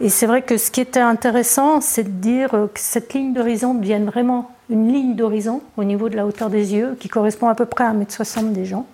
Et 0.00 0.08
c'est 0.08 0.26
vrai 0.26 0.42
que 0.42 0.56
ce 0.56 0.70
qui 0.70 0.80
était 0.80 1.00
intéressant, 1.00 1.80
c'est 1.80 2.02
de 2.04 2.08
dire 2.08 2.50
que 2.50 2.80
cette 2.80 3.14
ligne 3.14 3.32
d'horizon 3.32 3.74
devienne 3.74 4.06
vraiment 4.06 4.50
une 4.70 4.92
ligne 4.92 5.14
d'horizon 5.14 5.62
au 5.76 5.84
niveau 5.84 6.08
de 6.08 6.16
la 6.16 6.26
hauteur 6.26 6.50
des 6.50 6.74
yeux, 6.74 6.96
qui 6.98 7.08
correspond 7.08 7.48
à 7.48 7.54
peu 7.54 7.66
près 7.66 7.84
à 7.84 7.92
1m60 7.92 8.52
des 8.52 8.64
gens. 8.64 8.86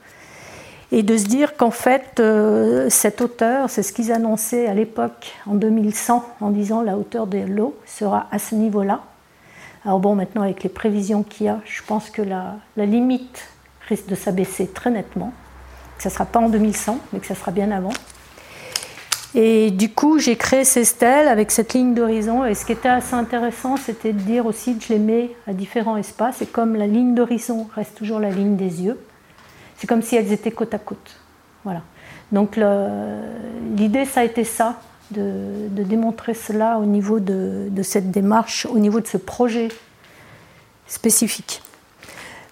Et 0.92 1.04
de 1.04 1.16
se 1.16 1.24
dire 1.26 1.56
qu'en 1.56 1.70
fait, 1.70 2.18
euh, 2.18 2.90
cette 2.90 3.20
hauteur, 3.20 3.70
c'est 3.70 3.84
ce 3.84 3.92
qu'ils 3.92 4.10
annonçaient 4.10 4.66
à 4.66 4.74
l'époque, 4.74 5.32
en 5.46 5.54
2100, 5.54 6.24
en 6.40 6.50
disant 6.50 6.82
la 6.82 6.98
hauteur 6.98 7.28
de 7.28 7.38
l'eau 7.38 7.76
sera 7.86 8.26
à 8.32 8.40
ce 8.40 8.56
niveau-là. 8.56 9.00
Alors 9.84 9.98
bon, 9.98 10.14
maintenant, 10.14 10.42
avec 10.42 10.62
les 10.62 10.68
prévisions 10.68 11.22
qu'il 11.22 11.46
y 11.46 11.48
a, 11.48 11.60
je 11.64 11.82
pense 11.82 12.10
que 12.10 12.22
la, 12.22 12.56
la 12.76 12.86
limite 12.86 13.48
risque 13.88 14.06
de 14.06 14.14
s'abaisser 14.14 14.68
très 14.68 14.90
nettement. 14.90 15.32
Que 15.96 16.02
ça 16.02 16.08
ne 16.08 16.14
sera 16.14 16.26
pas 16.26 16.40
en 16.40 16.48
2100, 16.48 16.98
mais 17.12 17.20
que 17.20 17.26
ça 17.26 17.34
sera 17.34 17.50
bien 17.50 17.70
avant. 17.70 17.92
Et 19.34 19.70
du 19.70 19.92
coup, 19.92 20.18
j'ai 20.18 20.36
créé 20.36 20.64
ces 20.64 20.84
stèles 20.84 21.28
avec 21.28 21.50
cette 21.50 21.72
ligne 21.72 21.94
d'horizon. 21.94 22.44
Et 22.44 22.54
ce 22.54 22.64
qui 22.64 22.72
était 22.72 22.88
assez 22.88 23.14
intéressant, 23.14 23.76
c'était 23.76 24.12
de 24.12 24.18
dire 24.18 24.46
aussi 24.46 24.76
que 24.76 24.84
je 24.84 24.92
les 24.92 24.98
mets 24.98 25.30
à 25.46 25.52
différents 25.52 25.96
espaces. 25.96 26.42
Et 26.42 26.46
comme 26.46 26.74
la 26.74 26.86
ligne 26.86 27.14
d'horizon 27.14 27.68
reste 27.74 27.96
toujours 27.96 28.18
la 28.18 28.30
ligne 28.30 28.56
des 28.56 28.82
yeux, 28.82 28.98
c'est 29.76 29.86
comme 29.86 30.02
si 30.02 30.16
elles 30.16 30.32
étaient 30.32 30.50
côte 30.50 30.74
à 30.74 30.78
côte. 30.78 31.20
Voilà. 31.64 31.82
Donc 32.32 32.58
l'idée, 33.76 34.04
ça 34.04 34.20
a 34.20 34.24
été 34.24 34.44
ça, 34.44 34.80
de, 35.10 35.82
démontrer 35.82 36.34
cela 36.34 36.78
au 36.78 36.84
niveau 36.84 37.20
de, 37.20 37.70
cette 37.82 38.10
démarche, 38.10 38.66
au 38.66 38.78
niveau 38.78 39.00
de 39.00 39.06
ce 39.06 39.16
projet 39.16 39.68
spécifique. 40.86 41.62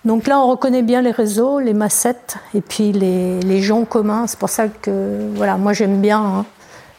Donc 0.04 0.26
là, 0.26 0.38
on 0.38 0.46
reconnaît 0.48 0.82
bien 0.82 1.02
les 1.02 1.10
réseaux, 1.10 1.58
les 1.58 1.74
massettes 1.74 2.36
et 2.54 2.60
puis 2.60 2.92
les, 2.92 3.40
les 3.40 3.60
joncs 3.60 3.88
communs. 3.88 4.26
C'est 4.26 4.38
pour 4.38 4.48
ça 4.48 4.68
que 4.68 5.28
voilà, 5.34 5.56
moi 5.56 5.72
j'aime 5.72 6.00
bien 6.00 6.20
hein, 6.20 6.46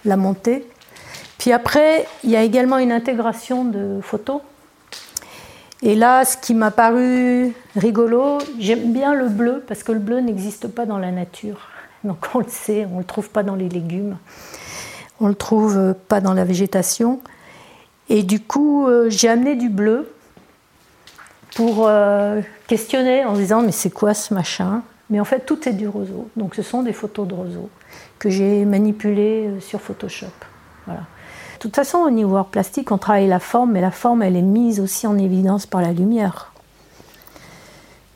la 0.05 0.17
montée. 0.17 0.67
Puis 1.37 1.53
après, 1.53 2.05
il 2.23 2.29
y 2.29 2.35
a 2.35 2.43
également 2.43 2.77
une 2.77 2.91
intégration 2.91 3.63
de 3.63 3.99
photos. 4.01 4.41
Et 5.81 5.95
là, 5.95 6.25
ce 6.25 6.35
qui 6.35 6.53
m'a 6.53 6.71
paru 6.71 7.53
rigolo, 7.77 8.39
j'aime 8.59 8.91
bien 8.91 9.13
le 9.13 9.29
bleu 9.29 9.63
parce 9.65 9.81
que 9.81 9.93
le 9.93 9.99
bleu 9.99 10.19
n'existe 10.19 10.67
pas 10.67 10.85
dans 10.85 10.97
la 10.97 11.11
nature. 11.11 11.69
Donc 12.03 12.27
on 12.33 12.39
le 12.39 12.49
sait, 12.49 12.85
on 12.85 12.95
ne 12.95 12.99
le 12.99 13.05
trouve 13.05 13.29
pas 13.29 13.43
dans 13.43 13.55
les 13.55 13.69
légumes, 13.69 14.17
on 15.19 15.27
le 15.27 15.35
trouve 15.35 15.93
pas 16.07 16.21
dans 16.21 16.33
la 16.33 16.45
végétation. 16.45 17.19
Et 18.09 18.23
du 18.23 18.39
coup, 18.39 18.88
euh, 18.88 19.09
j'ai 19.09 19.29
amené 19.29 19.55
du 19.55 19.69
bleu 19.69 20.11
pour 21.55 21.88
euh, 21.88 22.41
questionner 22.67 23.23
en 23.25 23.33
disant 23.33 23.61
mais 23.61 23.71
c'est 23.71 23.91
quoi 23.91 24.13
ce 24.13 24.33
machin? 24.33 24.81
Mais 25.09 25.19
en 25.19 25.25
fait, 25.25 25.45
tout 25.45 25.67
est 25.67 25.73
du 25.73 25.88
roseau. 25.88 26.27
Donc 26.35 26.55
ce 26.55 26.61
sont 26.61 26.83
des 26.83 26.93
photos 26.93 27.27
de 27.27 27.33
roseau 27.33 27.69
que 28.17 28.29
j'ai 28.29 28.65
manipulé 28.65 29.47
euh, 29.47 29.59
sur 29.59 29.79
Photoshop. 29.79 30.27
Voilà. 30.85 31.01
De 31.01 31.59
toute 31.59 31.75
façon, 31.75 31.99
au 31.99 32.09
niveau 32.09 32.41
plastique, 32.43 32.91
on 32.91 32.97
travaille 32.97 33.27
la 33.27 33.39
forme, 33.39 33.73
mais 33.73 33.81
la 33.81 33.91
forme, 33.91 34.23
elle 34.23 34.35
est 34.35 34.41
mise 34.41 34.79
aussi 34.79 35.05
en 35.07 35.17
évidence 35.17 35.65
par 35.65 35.81
la 35.81 35.91
lumière. 35.91 36.51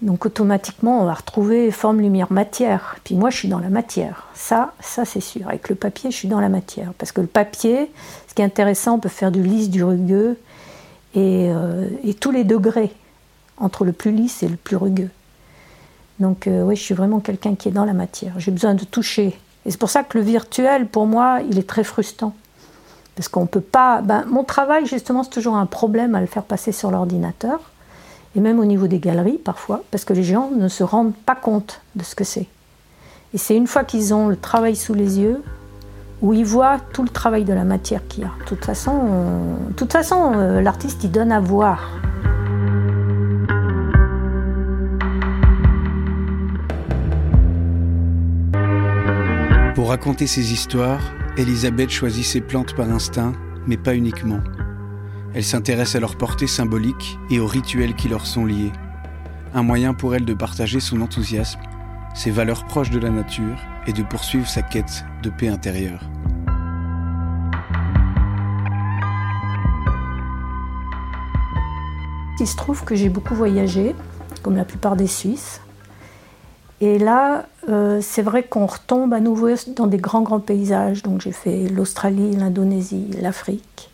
Donc 0.03 0.25
automatiquement, 0.25 1.01
on 1.01 1.05
va 1.05 1.13
retrouver 1.13 1.72
forme, 1.72 2.01
lumière, 2.01 2.31
matière. 2.31 2.98
Puis 3.05 3.15
moi, 3.15 3.29
je 3.29 3.38
suis 3.38 3.48
dans 3.48 3.60
la 3.60 3.69
matière. 3.69 4.27
Ça, 4.36 4.74
ça 4.81 5.05
c'est 5.05 5.22
sûr. 5.22 5.48
Avec 5.48 5.69
le 5.69 5.75
papier, 5.75 6.12
je 6.12 6.15
suis 6.15 6.27
dans 6.27 6.41
la 6.41 6.50
matière. 6.50 6.91
Parce 6.98 7.13
que 7.13 7.22
le 7.22 7.27
papier, 7.27 7.89
ce 8.27 8.33
qui 8.33 8.41
est 8.41 8.45
intéressant, 8.45 8.95
on 8.95 9.00
peut 9.00 9.10
faire 9.10 9.31
du 9.31 9.41
lisse, 9.41 9.69
du 9.69 9.83
rugueux, 9.83 10.38
et, 11.15 11.50
euh, 11.50 11.88
tous 12.19 12.31
les 12.31 12.43
degrés 12.43 12.91
entre 13.57 13.86
le 13.86 13.93
plus 13.93 14.12
lisse 14.12 14.43
et 14.43 14.50
le 14.50 14.57
plus 14.57 14.75
rugueux. 14.75 15.10
Donc 16.19 16.48
euh, 16.48 16.63
oui, 16.63 16.75
je 16.75 16.81
suis 16.81 16.93
vraiment 16.93 17.22
quelqu'un 17.22 17.55
qui 17.55 17.69
est 17.69 17.72
dans 17.72 17.86
la 17.86 17.93
matière. 17.93 18.33
J'ai 18.38 18.51
besoin 18.51 18.74
de 18.74 18.83
toucher 18.83 19.39
et 19.65 19.72
c'est 19.72 19.79
pour 19.79 19.89
ça 19.89 20.03
que 20.03 20.17
le 20.17 20.24
virtuel, 20.24 20.88
pour 20.88 21.05
moi, 21.05 21.39
il 21.50 21.57
est 21.57 21.67
très 21.67 21.83
frustrant. 21.83 22.33
Parce 23.15 23.27
qu'on 23.29 23.41
ne 23.41 23.48
peut 23.48 23.62
pas. 23.62 24.01
Ben, 24.01 24.25
mon 24.27 24.43
travail, 24.43 24.86
justement, 24.86 25.24
c'est 25.24 25.29
toujours 25.29 25.55
un 25.55 25.67
problème 25.67 26.15
à 26.15 26.22
le 26.22 26.25
faire 26.25 26.43
passer 26.43 26.72
sur 26.72 26.91
l'ordinateur. 26.91 27.60
Et 28.35 28.39
même 28.39 28.59
au 28.59 28.65
niveau 28.65 28.87
des 28.87 28.99
galeries, 28.99 29.37
parfois, 29.37 29.83
parce 29.91 30.05
que 30.05 30.13
les 30.13 30.23
gens 30.23 30.49
ne 30.49 30.67
se 30.67 30.83
rendent 30.83 31.13
pas 31.13 31.35
compte 31.35 31.81
de 31.95 32.03
ce 32.03 32.15
que 32.15 32.23
c'est. 32.23 32.47
Et 33.33 33.37
c'est 33.37 33.55
une 33.55 33.67
fois 33.67 33.83
qu'ils 33.83 34.13
ont 34.13 34.27
le 34.27 34.35
travail 34.35 34.75
sous 34.75 34.93
les 34.93 35.19
yeux, 35.19 35.41
où 36.21 36.33
ils 36.33 36.45
voient 36.45 36.79
tout 36.93 37.03
le 37.03 37.09
travail 37.09 37.43
de 37.43 37.53
la 37.53 37.63
matière 37.63 38.07
qu'il 38.07 38.23
y 38.23 38.25
a. 38.25 38.31
De 38.39 38.45
toute 38.45 38.63
façon, 38.63 38.93
de 39.69 39.73
toute 39.73 39.91
façon 39.91 40.33
euh, 40.35 40.61
l'artiste, 40.61 41.03
il 41.03 41.11
donne 41.11 41.31
à 41.31 41.39
voir. 41.39 41.89
Pour 49.75 49.89
raconter 49.89 50.27
ses 50.27 50.53
histoires, 50.53 51.01
Elisabeth 51.37 51.89
choisit 51.89 52.23
ses 52.23 52.41
plantes 52.41 52.73
par 52.75 52.89
instinct, 52.89 53.33
mais 53.67 53.75
pas 53.75 53.95
uniquement. 53.95 54.39
Elle 55.35 55.43
s'intéresse 55.43 55.95
à 55.95 55.99
leur 55.99 56.15
portée 56.15 56.45
symbolique 56.45 57.17
et 57.31 57.39
aux 57.39 57.47
rituels 57.47 57.95
qui 57.95 58.07
leur 58.07 58.27
sont 58.27 58.45
liés. 58.45 58.71
Un 59.55 59.63
moyen 59.63 59.95
pour 59.95 60.13
elle 60.13 60.25
de 60.25 60.33
partager 60.35 60.79
son 60.79 61.01
enthousiasme, 61.01 61.59
ses 62.13 62.29
valeurs 62.29 62.65
proches 62.65 62.91
de 62.91 62.99
la 62.99 63.09
nature 63.09 63.57
et 63.87 63.93
de 63.93 64.03
poursuivre 64.03 64.47
sa 64.47 64.61
quête 64.61 65.03
de 65.23 65.31
paix 65.31 65.47
intérieure. 65.47 66.01
Il 72.39 72.47
se 72.47 72.55
trouve 72.55 72.83
que 72.83 72.93
j'ai 72.93 73.09
beaucoup 73.09 73.35
voyagé, 73.35 73.95
comme 74.43 74.55
la 74.55 74.65
plupart 74.65 74.95
des 74.95 75.07
Suisses. 75.07 75.61
Et 76.81 76.99
là, 76.99 77.45
euh, 77.69 78.01
c'est 78.01 78.21
vrai 78.21 78.43
qu'on 78.43 78.65
retombe 78.65 79.13
à 79.13 79.19
nouveau 79.19 79.49
dans 79.75 79.87
des 79.87 79.97
grands, 79.97 80.21
grands 80.21 80.39
paysages. 80.39 81.01
Donc 81.01 81.21
j'ai 81.21 81.31
fait 81.31 81.69
l'Australie, 81.69 82.35
l'Indonésie, 82.35 83.07
l'Afrique, 83.21 83.89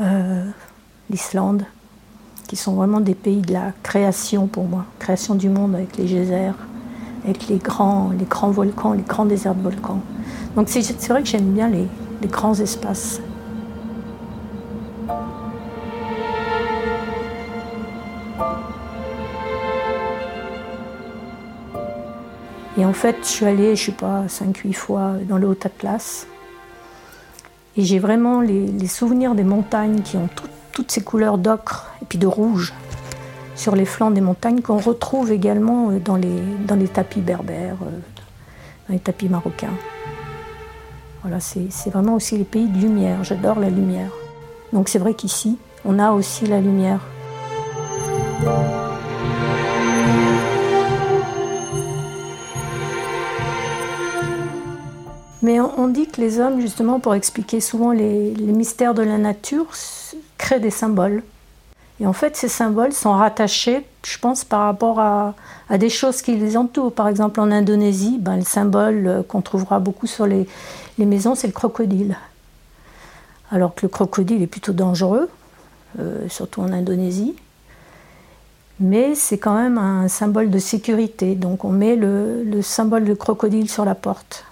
euh, 0.00 0.44
l'Islande. 1.10 1.64
qui 2.46 2.56
sont 2.56 2.74
vraiment 2.74 3.00
des 3.00 3.14
pays 3.14 3.42
de 3.42 3.52
la 3.52 3.72
création 3.82 4.46
pour 4.46 4.64
moi, 4.64 4.86
création 4.98 5.34
du 5.34 5.50
monde 5.50 5.74
avec 5.74 5.98
les 5.98 6.06
geysers, 6.06 6.54
avec 7.24 7.48
les 7.48 7.58
grands, 7.58 8.10
les 8.18 8.24
grands 8.24 8.50
volcans, 8.50 8.94
les 8.94 9.02
grands 9.02 9.26
déserts 9.26 9.54
de 9.54 9.62
volcans. 9.62 10.00
Donc 10.56 10.68
c'est 10.68 11.08
vrai 11.08 11.22
que 11.22 11.28
j'aime 11.28 11.52
bien 11.52 11.68
les, 11.68 11.86
grands 12.28 12.54
espaces. 12.54 13.20
Et 22.76 22.84
en 22.84 22.92
fait, 22.92 23.16
je 23.22 23.26
suis 23.26 23.44
allée, 23.44 23.76
je 23.76 23.86
sais 23.86 23.92
pas, 23.92 24.24
5-8 24.26 24.72
fois 24.72 25.12
dans 25.28 25.36
le 25.36 25.48
Haut-Atlas. 25.48 26.26
Et 27.78 27.84
j'ai 27.84 28.00
vraiment 28.00 28.40
les, 28.40 28.88
souvenirs 28.88 29.36
des 29.36 29.44
montagnes 29.44 30.02
qui 30.02 30.16
ont 30.16 30.28
toutes 30.72 30.90
ces 30.90 31.00
couleurs 31.00 31.38
d'ocre 31.38 31.86
et 32.02 32.06
puis 32.06 32.18
de 32.18 32.26
rouge 32.26 32.74
sur 33.54 33.76
les 33.76 33.84
flancs 33.84 34.10
des 34.10 34.20
montagnes 34.20 34.62
qu'on 34.62 34.78
retrouve 34.78 35.30
également 35.30 35.90
euh, 35.90 36.00
dans 36.00 36.16
les, 36.16 36.42
dans 36.66 36.74
les 36.74 36.88
tapis 36.88 37.20
berbères, 37.20 37.76
euh, 37.82 37.98
dans 38.88 38.94
les 38.94 38.98
tapis 38.98 39.28
marocains. 39.28 39.74
Voilà, 41.22 41.38
c'est 41.38 41.90
vraiment 41.90 42.14
aussi 42.14 42.36
les 42.36 42.44
pays 42.44 42.68
de 42.68 42.78
lumière. 42.78 43.22
J'adore 43.22 43.60
la 43.60 43.70
lumière. 43.70 44.10
Donc 44.72 44.88
c'est 44.88 44.98
vrai 44.98 45.14
qu'ici, 45.14 45.56
on 45.84 46.00
a 46.00 46.10
aussi 46.10 46.46
la 46.46 46.60
lumière. 46.60 47.00
On 55.78 55.88
dit 55.88 56.06
que 56.06 56.20
les 56.20 56.40
hommes, 56.40 56.60
justement, 56.60 56.98
pour 56.98 57.14
expliquer 57.14 57.60
souvent 57.60 57.92
les, 57.92 58.34
mystères 58.38 58.94
de 58.94 59.02
la 59.02 59.16
nature, 59.16 59.66
créent 60.36 60.60
des 60.60 60.70
symboles. 60.70 61.22
Et 62.00 62.06
en 62.06 62.12
fait, 62.12 62.36
ces 62.36 62.48
symboles 62.48 62.92
sont 62.92 63.12
rattachés, 63.12 63.84
je 64.04 64.18
pense, 64.18 64.44
par 64.44 64.60
rapport 64.60 65.00
à, 65.00 65.34
des 65.78 65.88
choses 65.88 66.22
qui 66.22 66.36
les 66.36 66.56
entourent. 66.56 66.92
Par 66.92 67.08
exemple, 67.08 67.40
en 67.40 67.50
Indonésie, 67.50 68.18
ben, 68.20 68.36
le 68.36 68.44
symbole 68.44 69.06
euh, 69.06 69.22
qu'on 69.22 69.40
trouvera 69.40 69.78
beaucoup 69.78 70.06
sur 70.06 70.26
les, 70.26 70.46
maisons, 70.98 71.34
c'est 71.34 71.46
le 71.46 71.52
crocodile. 71.52 72.16
Alors 73.50 73.74
que 73.74 73.80
le 73.82 73.88
crocodile 73.88 74.42
est 74.42 74.48
plutôt 74.48 74.72
dangereux, 74.72 75.28
euh, 75.98 76.28
surtout 76.28 76.60
en 76.60 76.72
Indonésie. 76.72 77.34
Mais 78.80 79.14
c'est 79.14 79.38
quand 79.38 79.54
même 79.54 79.78
un 79.78 80.06
symbole 80.08 80.50
de 80.50 80.58
sécurité. 80.58 81.34
Donc 81.34 81.64
on 81.64 81.70
met 81.70 81.96
le 81.96 82.62
symbole 82.62 83.04
de 83.04 83.14
crocodile 83.14 83.68
sur 83.68 83.84
la 83.84 83.96
porte. 83.96 84.44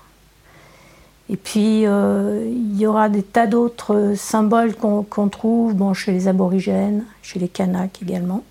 Et 1.29 1.37
puis, 1.37 1.87
euh, 1.87 2.45
il 2.49 2.79
y 2.79 2.87
aura 2.87 3.09
des 3.09 3.23
tas 3.23 3.49
d'autres 3.49 4.15
symboles 4.17 4.77
qu'on 4.77 5.29
trouve 5.29 5.75
bon, 5.75 5.93
chez 5.93 6.13
les 6.13 6.29
aborigènes, 6.29 7.05
chez 7.23 7.41
les 7.41 7.49
Kanaks 7.49 8.01
également, 8.01 8.45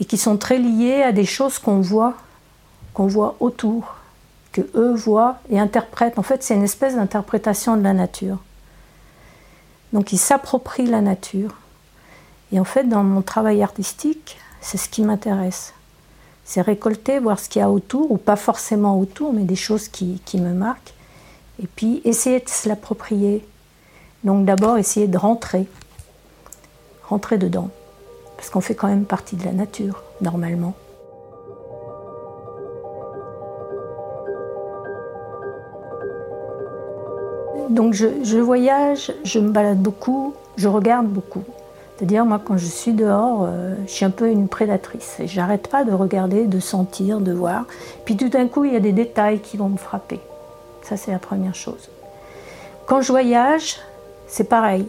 et 0.00 0.06
qui 0.06 0.16
sont 0.16 0.38
très 0.38 0.58
liés 0.58 1.02
à 1.02 1.12
des 1.12 1.26
choses 1.26 1.58
qu'on 1.58 1.80
voit, 1.80 2.14
qu'on 2.94 3.06
voit 3.06 3.36
autour, 3.40 3.96
que 4.52 4.62
eux 4.74 4.94
voient 4.94 5.38
et 5.50 5.60
interprètent. 5.60 6.18
En 6.18 6.22
fait, 6.22 6.42
c'est 6.42 6.54
une 6.54 6.62
espèce 6.62 6.94
d'interprétation 6.94 7.76
de 7.76 7.82
la 7.82 7.92
nature. 7.92 8.38
Donc, 9.92 10.14
ils 10.14 10.18
s'approprient 10.18 10.86
la 10.86 11.02
nature. 11.02 11.56
Et 12.52 12.60
en 12.60 12.64
fait, 12.64 12.84
dans 12.84 13.04
mon 13.04 13.20
travail 13.20 13.62
artistique, 13.62 14.38
c'est 14.62 14.78
ce 14.78 14.88
qui 14.88 15.02
m'intéresse. 15.02 15.74
C'est 16.44 16.62
récolter, 16.62 17.18
voir 17.18 17.38
ce 17.38 17.50
qu'il 17.50 17.60
y 17.60 17.62
a 17.62 17.70
autour, 17.70 18.10
ou 18.10 18.16
pas 18.16 18.36
forcément 18.36 18.98
autour, 18.98 19.34
mais 19.34 19.44
des 19.44 19.56
choses 19.56 19.88
qui 19.88 20.20
me 20.34 20.54
marquent 20.54 20.94
et 21.62 21.66
puis 21.66 22.02
essayer 22.04 22.40
de 22.40 22.48
se 22.48 22.68
l'approprier. 22.68 23.44
Donc 24.24 24.44
d'abord 24.44 24.78
essayer 24.78 25.08
de 25.08 25.18
rentrer, 25.18 25.66
rentrer 27.08 27.38
dedans, 27.38 27.70
parce 28.36 28.50
qu'on 28.50 28.60
fait 28.60 28.74
quand 28.74 28.88
même 28.88 29.04
partie 29.04 29.36
de 29.36 29.44
la 29.44 29.52
nature, 29.52 30.02
normalement. 30.20 30.74
Donc 37.70 37.94
je, 37.94 38.36
voyage, 38.38 39.12
je 39.24 39.38
me 39.38 39.50
balade 39.50 39.80
beaucoup, 39.80 40.34
je 40.56 40.68
regarde 40.68 41.06
beaucoup. 41.06 41.44
C'est-à-dire, 41.96 42.26
moi, 42.26 42.40
quand 42.44 42.56
je 42.56 42.66
suis 42.66 42.92
dehors, 42.92 43.46
euh, 43.48 43.74
je 43.86 43.92
suis 43.92 44.04
un 44.04 44.10
peu 44.10 44.28
une 44.28 44.48
prédatrice. 44.48 45.18
J'arrête 45.24 45.68
pas 45.68 45.84
de 45.84 45.92
regarder, 45.92 46.46
de 46.46 46.58
sentir, 46.58 47.20
de 47.20 47.32
voir. 47.32 47.64
Puis 48.04 48.16
tout 48.16 48.28
d'un 48.28 48.48
coup, 48.48 48.64
il 48.64 48.72
y 48.72 48.76
a 48.76 48.80
des 48.80 48.92
détails 48.92 49.38
qui 49.38 49.56
vont 49.56 49.68
me 49.68 49.78
frapper. 49.78 50.20
Ça, 50.82 50.96
c'est 50.96 51.12
la 51.12 51.18
première 51.18 51.54
chose. 51.54 51.88
Quand 52.86 53.00
je 53.00 53.12
voyage, 53.12 53.78
c'est 54.26 54.48
pareil. 54.48 54.86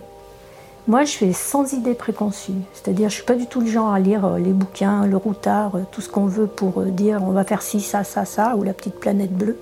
Moi, 0.86 1.06
je 1.06 1.14
fais 1.14 1.32
sans 1.32 1.72
idée 1.72 1.94
préconçue. 1.94 2.52
C'est-à-dire, 2.74 3.08
je 3.08 3.14
ne 3.14 3.18
suis 3.18 3.24
pas 3.24 3.36
du 3.36 3.46
tout 3.46 3.62
le 3.62 3.68
genre 3.68 3.94
à 3.94 4.00
lire 4.00 4.26
euh, 4.26 4.38
les 4.38 4.52
bouquins, 4.52 5.06
le 5.06 5.16
routard, 5.16 5.76
euh, 5.76 5.82
tout 5.92 6.02
ce 6.02 6.10
qu'on 6.10 6.26
veut 6.26 6.48
pour 6.48 6.82
euh, 6.82 6.86
dire 6.88 7.22
on 7.24 7.32
va 7.32 7.46
faire 7.46 7.62
ci, 7.62 7.80
ça, 7.80 8.04
ça, 8.04 8.26
ça, 8.26 8.58
ou 8.58 8.64
la 8.64 8.74
petite 8.74 9.00
planète 9.00 9.32
bleue. 9.32 9.58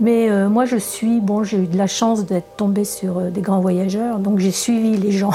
Mais 0.00 0.48
moi, 0.48 0.64
je 0.64 0.78
suis, 0.78 1.20
bon, 1.20 1.44
j'ai 1.44 1.58
eu 1.58 1.66
de 1.66 1.78
la 1.78 1.86
chance 1.86 2.24
d'être 2.24 2.56
tombée 2.56 2.84
sur 2.84 3.20
des 3.30 3.40
grands 3.40 3.60
voyageurs, 3.60 4.18
donc 4.18 4.40
j'ai 4.40 4.50
suivi 4.50 4.96
les 4.96 5.12
gens. 5.12 5.34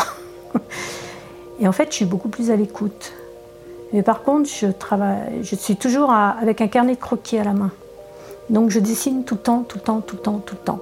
Et 1.61 1.67
en 1.69 1.71
fait, 1.71 1.89
je 1.91 1.95
suis 1.95 2.05
beaucoup 2.05 2.27
plus 2.27 2.51
à 2.51 2.57
l'écoute. 2.57 3.13
Mais 3.93 4.01
par 4.01 4.23
contre, 4.23 4.49
je, 4.49 4.67
travaille, 4.67 5.41
je 5.41 5.55
suis 5.55 5.77
toujours 5.77 6.11
avec 6.11 6.59
un 6.59 6.67
carnet 6.67 6.95
de 6.95 6.99
croquis 6.99 7.37
à 7.37 7.45
la 7.45 7.53
main. 7.53 7.71
Donc 8.49 8.69
je 8.69 8.79
dessine 8.79 9.23
tout 9.23 9.35
le 9.35 9.41
temps, 9.41 9.63
tout 9.63 9.77
le 9.77 9.83
temps, 9.83 10.01
tout 10.01 10.15
le 10.15 10.21
temps, 10.21 10.39
tout 10.39 10.55
le 10.55 10.65
temps. 10.65 10.79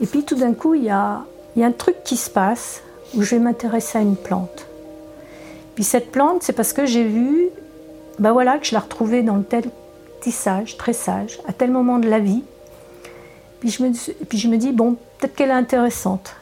Et 0.00 0.06
puis 0.06 0.22
tout 0.22 0.36
d'un 0.36 0.54
coup, 0.54 0.74
il 0.74 0.84
y 0.84 0.90
a, 0.90 1.24
un 1.60 1.72
truc 1.72 1.96
qui 2.04 2.16
se 2.16 2.30
passe 2.30 2.82
où 3.14 3.22
je 3.22 3.34
vais 3.34 3.40
m'intéresser 3.40 3.98
à 3.98 4.00
une 4.00 4.16
plante. 4.16 4.66
Puis 5.74 5.82
cette 5.82 6.12
plante, 6.12 6.42
c'est 6.44 6.52
parce 6.52 6.72
que 6.72 6.86
j'ai 6.86 7.04
vu, 7.04 7.48
ben 8.20 8.32
voilà, 8.32 8.58
que 8.58 8.66
je 8.66 8.74
la 8.74 8.80
retrouvais 8.80 9.22
dans 9.22 9.42
tel 9.42 9.64
tissage, 10.20 10.76
tressage, 10.76 11.40
à 11.48 11.52
tel 11.52 11.72
moment 11.72 11.98
de 11.98 12.08
la 12.08 12.20
vie. 12.20 12.44
Puis 13.60 13.70
je 13.70 13.82
me, 13.82 14.56
dis, 14.56 14.72
bon, 14.72 14.96
peut-être 15.18 15.34
qu'elle 15.34 15.50
est 15.50 15.52
intéressante. 15.52 16.34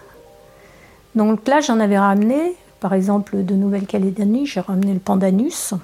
Donc 1.15 1.47
là, 1.49 1.61
j'en 1.61 1.81
avais 1.81 1.99
ramené, 1.99 2.55
par 2.81 2.93
exemple, 2.93 3.43
de 3.43 3.55
Nouvelle-Calédonie, 3.55 4.47
j'ai 4.47 4.61
ramené 4.61 4.93
le 4.93 5.01
pandanus. 5.01 5.75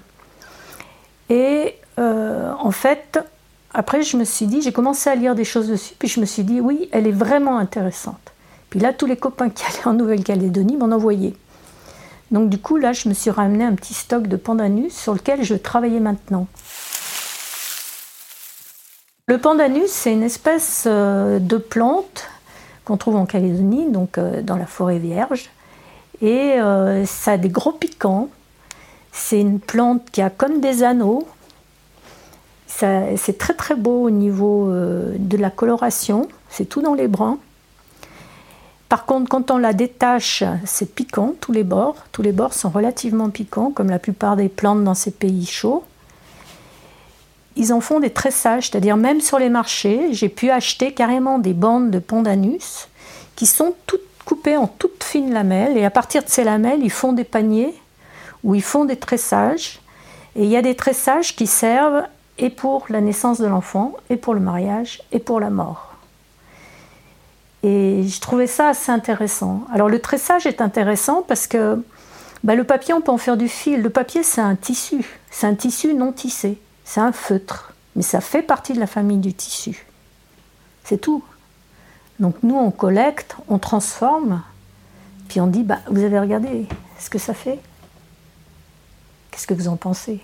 Et 1.30 1.74
euh, 1.98 2.52
en 2.58 2.70
fait, 2.70 3.18
après, 3.72 4.02
je 4.02 4.16
me 4.16 4.24
suis 4.24 4.46
dit, 4.46 4.60
j'ai 4.60 4.72
commencé 4.72 5.08
à 5.08 5.14
lire 5.14 5.34
des 5.34 5.44
choses 5.44 5.68
dessus, 5.68 5.94
puis 5.98 6.08
je 6.08 6.20
me 6.20 6.26
suis 6.26 6.44
dit, 6.44 6.60
oui, 6.60 6.88
elle 6.92 7.06
est 7.06 7.12
vraiment 7.12 7.56
intéressante. 7.56 8.32
Puis 8.68 8.80
là, 8.80 8.92
tous 8.92 9.06
les 9.06 9.16
copains 9.16 9.50
qui 9.50 9.64
allaient 9.64 9.86
en 9.86 9.94
Nouvelle-Calédonie 9.94 10.76
m'en 10.76 10.94
envoyaient. 10.94 11.34
Donc 12.30 12.48
du 12.48 12.58
coup, 12.58 12.78
là, 12.78 12.92
je 12.92 13.08
me 13.08 13.14
suis 13.14 13.30
ramené 13.30 13.64
un 13.64 13.74
petit 13.74 13.94
stock 13.94 14.26
de 14.26 14.36
pandanus 14.36 14.94
sur 14.94 15.12
lequel 15.12 15.44
je 15.44 15.54
travaillais 15.54 16.00
maintenant. 16.00 16.46
Le 19.28 19.38
pandanus, 19.38 19.88
c'est 19.88 20.12
une 20.12 20.24
espèce 20.24 20.82
euh, 20.88 21.38
de 21.38 21.56
plante 21.56 22.28
qu'on 22.84 22.96
trouve 22.96 23.14
en 23.14 23.24
Calédonie, 23.24 23.88
donc 23.88 24.18
euh, 24.18 24.42
dans 24.42 24.56
la 24.56 24.66
forêt 24.66 24.98
vierge. 24.98 25.48
Et 26.20 26.54
euh, 26.60 27.06
ça 27.06 27.32
a 27.32 27.36
des 27.36 27.48
gros 27.48 27.70
piquants. 27.70 28.30
C'est 29.12 29.40
une 29.40 29.60
plante 29.60 30.10
qui 30.10 30.22
a 30.22 30.28
comme 30.28 30.60
des 30.60 30.82
anneaux. 30.82 31.28
C'est 32.66 33.38
très 33.38 33.54
très 33.54 33.76
beau 33.76 34.02
au 34.02 34.10
niveau 34.10 34.68
de 34.72 35.36
la 35.36 35.50
coloration. 35.50 36.26
C'est 36.48 36.64
tout 36.64 36.82
dans 36.82 36.94
les 36.94 37.06
brins. 37.06 37.38
Par 38.88 39.04
contre, 39.04 39.28
quand 39.28 39.52
on 39.52 39.58
la 39.58 39.72
détache, 39.72 40.42
c'est 40.64 40.92
piquant, 40.92 41.34
tous 41.40 41.52
les 41.52 41.62
bords. 41.62 41.96
Tous 42.10 42.22
les 42.22 42.32
bords 42.32 42.54
sont 42.54 42.70
relativement 42.70 43.30
piquants, 43.30 43.70
comme 43.70 43.88
la 43.88 44.00
plupart 44.00 44.34
des 44.36 44.48
plantes 44.48 44.82
dans 44.82 44.94
ces 44.94 45.12
pays 45.12 45.46
chauds. 45.46 45.84
Ils 47.56 47.72
en 47.72 47.80
font 47.80 48.00
des 48.00 48.10
tressages, 48.10 48.70
c'est-à-dire 48.70 48.96
même 48.96 49.20
sur 49.20 49.38
les 49.38 49.48
marchés, 49.48 50.08
j'ai 50.12 50.28
pu 50.28 50.50
acheter 50.50 50.92
carrément 50.92 51.38
des 51.38 51.52
bandes 51.52 51.90
de 51.90 51.98
pandanus 51.98 52.88
qui 53.36 53.46
sont 53.46 53.74
toutes 53.86 54.00
coupées 54.24 54.56
en 54.56 54.66
toutes 54.66 55.04
fines 55.04 55.32
lamelles. 55.32 55.76
Et 55.76 55.84
à 55.84 55.90
partir 55.90 56.22
de 56.22 56.28
ces 56.28 56.44
lamelles, 56.44 56.80
ils 56.82 56.90
font 56.90 57.12
des 57.12 57.24
paniers 57.24 57.74
où 58.44 58.54
ils 58.54 58.62
font 58.62 58.84
des 58.84 58.96
tressages. 58.96 59.80
Et 60.36 60.44
il 60.44 60.50
y 60.50 60.56
a 60.56 60.62
des 60.62 60.74
tressages 60.74 61.36
qui 61.36 61.46
servent 61.46 62.04
et 62.38 62.50
pour 62.50 62.86
la 62.88 63.00
naissance 63.00 63.38
de 63.38 63.46
l'enfant, 63.46 63.92
et 64.08 64.16
pour 64.16 64.32
le 64.34 64.40
mariage, 64.40 65.02
et 65.12 65.18
pour 65.18 65.38
la 65.38 65.50
mort. 65.50 65.92
Et 67.62 68.02
je 68.08 68.20
trouvais 68.20 68.46
ça 68.46 68.70
assez 68.70 68.90
intéressant. 68.90 69.64
Alors 69.72 69.88
le 69.88 70.00
tressage 70.00 70.46
est 70.46 70.60
intéressant 70.60 71.22
parce 71.22 71.46
que 71.46 71.82
bah, 72.42 72.56
le 72.56 72.64
papier, 72.64 72.92
on 72.92 73.00
peut 73.00 73.12
en 73.12 73.18
faire 73.18 73.36
du 73.36 73.48
fil. 73.48 73.82
Le 73.82 73.90
papier, 73.90 74.22
c'est 74.22 74.40
un 74.40 74.56
tissu. 74.56 75.04
C'est 75.30 75.46
un 75.46 75.54
tissu 75.54 75.94
non 75.94 76.12
tissé. 76.12 76.58
C'est 76.84 77.00
un 77.00 77.12
feutre, 77.12 77.74
mais 77.96 78.02
ça 78.02 78.20
fait 78.20 78.42
partie 78.42 78.72
de 78.72 78.80
la 78.80 78.86
famille 78.86 79.18
du 79.18 79.34
tissu. 79.34 79.86
C'est 80.84 80.98
tout. 80.98 81.22
Donc 82.20 82.36
nous, 82.42 82.56
on 82.56 82.70
collecte, 82.70 83.36
on 83.48 83.58
transforme, 83.58 84.42
puis 85.28 85.40
on 85.40 85.46
dit, 85.46 85.62
bah, 85.62 85.78
vous 85.90 86.02
avez 86.02 86.18
regardé 86.18 86.66
ce 86.98 87.10
que 87.10 87.18
ça 87.18 87.34
fait 87.34 87.58
Qu'est-ce 89.32 89.46
que 89.46 89.54
vous 89.54 89.68
en 89.68 89.76
pensez? 89.76 90.20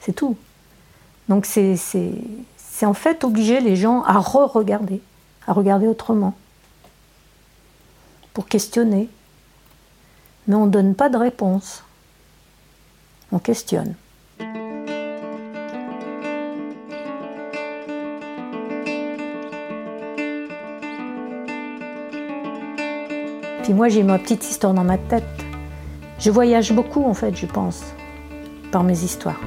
C'est 0.00 0.14
tout. 0.14 0.36
Donc 1.28 1.44
c'est 1.46 1.76
en 2.82 2.94
fait 2.94 3.22
obliger 3.24 3.60
les 3.60 3.76
gens 3.76 4.02
à 4.04 4.18
re-regarder, 4.18 5.02
à 5.46 5.52
regarder 5.52 5.86
autrement, 5.86 6.34
pour 8.32 8.48
questionner. 8.48 9.08
Mais 10.48 10.54
on 10.54 10.64
ne 10.64 10.70
donne 10.70 10.94
pas 10.94 11.10
de 11.10 11.18
réponse. 11.18 11.84
On 13.30 13.38
questionne. 13.38 13.94
Moi 23.80 23.88
j'ai 23.88 24.02
ma 24.02 24.18
petite 24.18 24.46
histoire 24.50 24.74
dans 24.74 24.84
ma 24.84 24.98
tête. 24.98 25.24
Je 26.18 26.30
voyage 26.30 26.70
beaucoup 26.70 27.02
en 27.02 27.14
fait, 27.14 27.34
je 27.34 27.46
pense, 27.46 27.82
par 28.72 28.84
mes 28.84 29.04
histoires. 29.04 29.40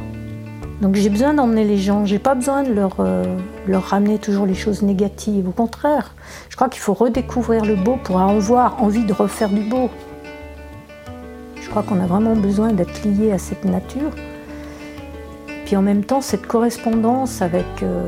Donc 0.81 0.95
j'ai 0.95 1.09
besoin 1.09 1.35
d'emmener 1.35 1.65
les 1.65 1.77
gens, 1.77 2.03
j'ai 2.07 2.17
pas 2.17 2.33
besoin 2.33 2.63
de 2.63 2.73
leur, 2.73 2.95
euh, 2.97 3.37
ramener 3.71 4.17
toujours 4.17 4.47
les 4.47 4.55
choses 4.55 4.81
négatives. 4.81 5.47
Au 5.47 5.51
contraire, 5.51 6.15
je 6.49 6.55
crois 6.55 6.67
qu'il 6.67 6.81
faut 6.81 6.95
redécouvrir 6.95 7.63
le 7.63 7.75
beau 7.75 7.99
pour 8.03 8.19
avoir 8.19 8.81
envie 8.81 9.05
de 9.05 9.13
refaire 9.13 9.49
du 9.49 9.61
beau. 9.61 9.91
Je 11.61 11.69
crois 11.69 11.83
qu'on 11.83 11.99
a 11.99 12.07
vraiment 12.07 12.35
besoin 12.35 12.73
d'être 12.73 13.05
lié 13.05 13.33
à 13.33 13.37
cette 13.37 13.65
nature. 13.65 14.09
Puis 15.65 15.75
en 15.75 15.83
même 15.83 16.03
temps, 16.03 16.21
cette 16.21 16.47
correspondance 16.47 17.43
avec 17.43 17.67
euh, 17.83 18.07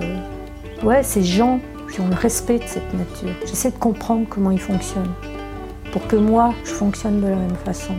ouais, 0.81 1.03
ces 1.03 1.21
gens 1.21 1.59
qui 1.93 2.01
ont 2.01 2.07
le 2.07 2.15
respect 2.15 2.57
de 2.57 2.65
cette 2.65 2.91
nature. 2.95 3.35
J'essaie 3.45 3.69
de 3.69 3.77
comprendre 3.77 4.25
comment 4.27 4.49
ils 4.49 4.59
fonctionnent 4.59 5.13
pour 5.95 6.08
que 6.08 6.17
moi, 6.17 6.53
je 6.65 6.71
fonctionne 6.71 7.21
de 7.21 7.27
la 7.27 7.38
même 7.38 7.55
façon. 7.63 7.93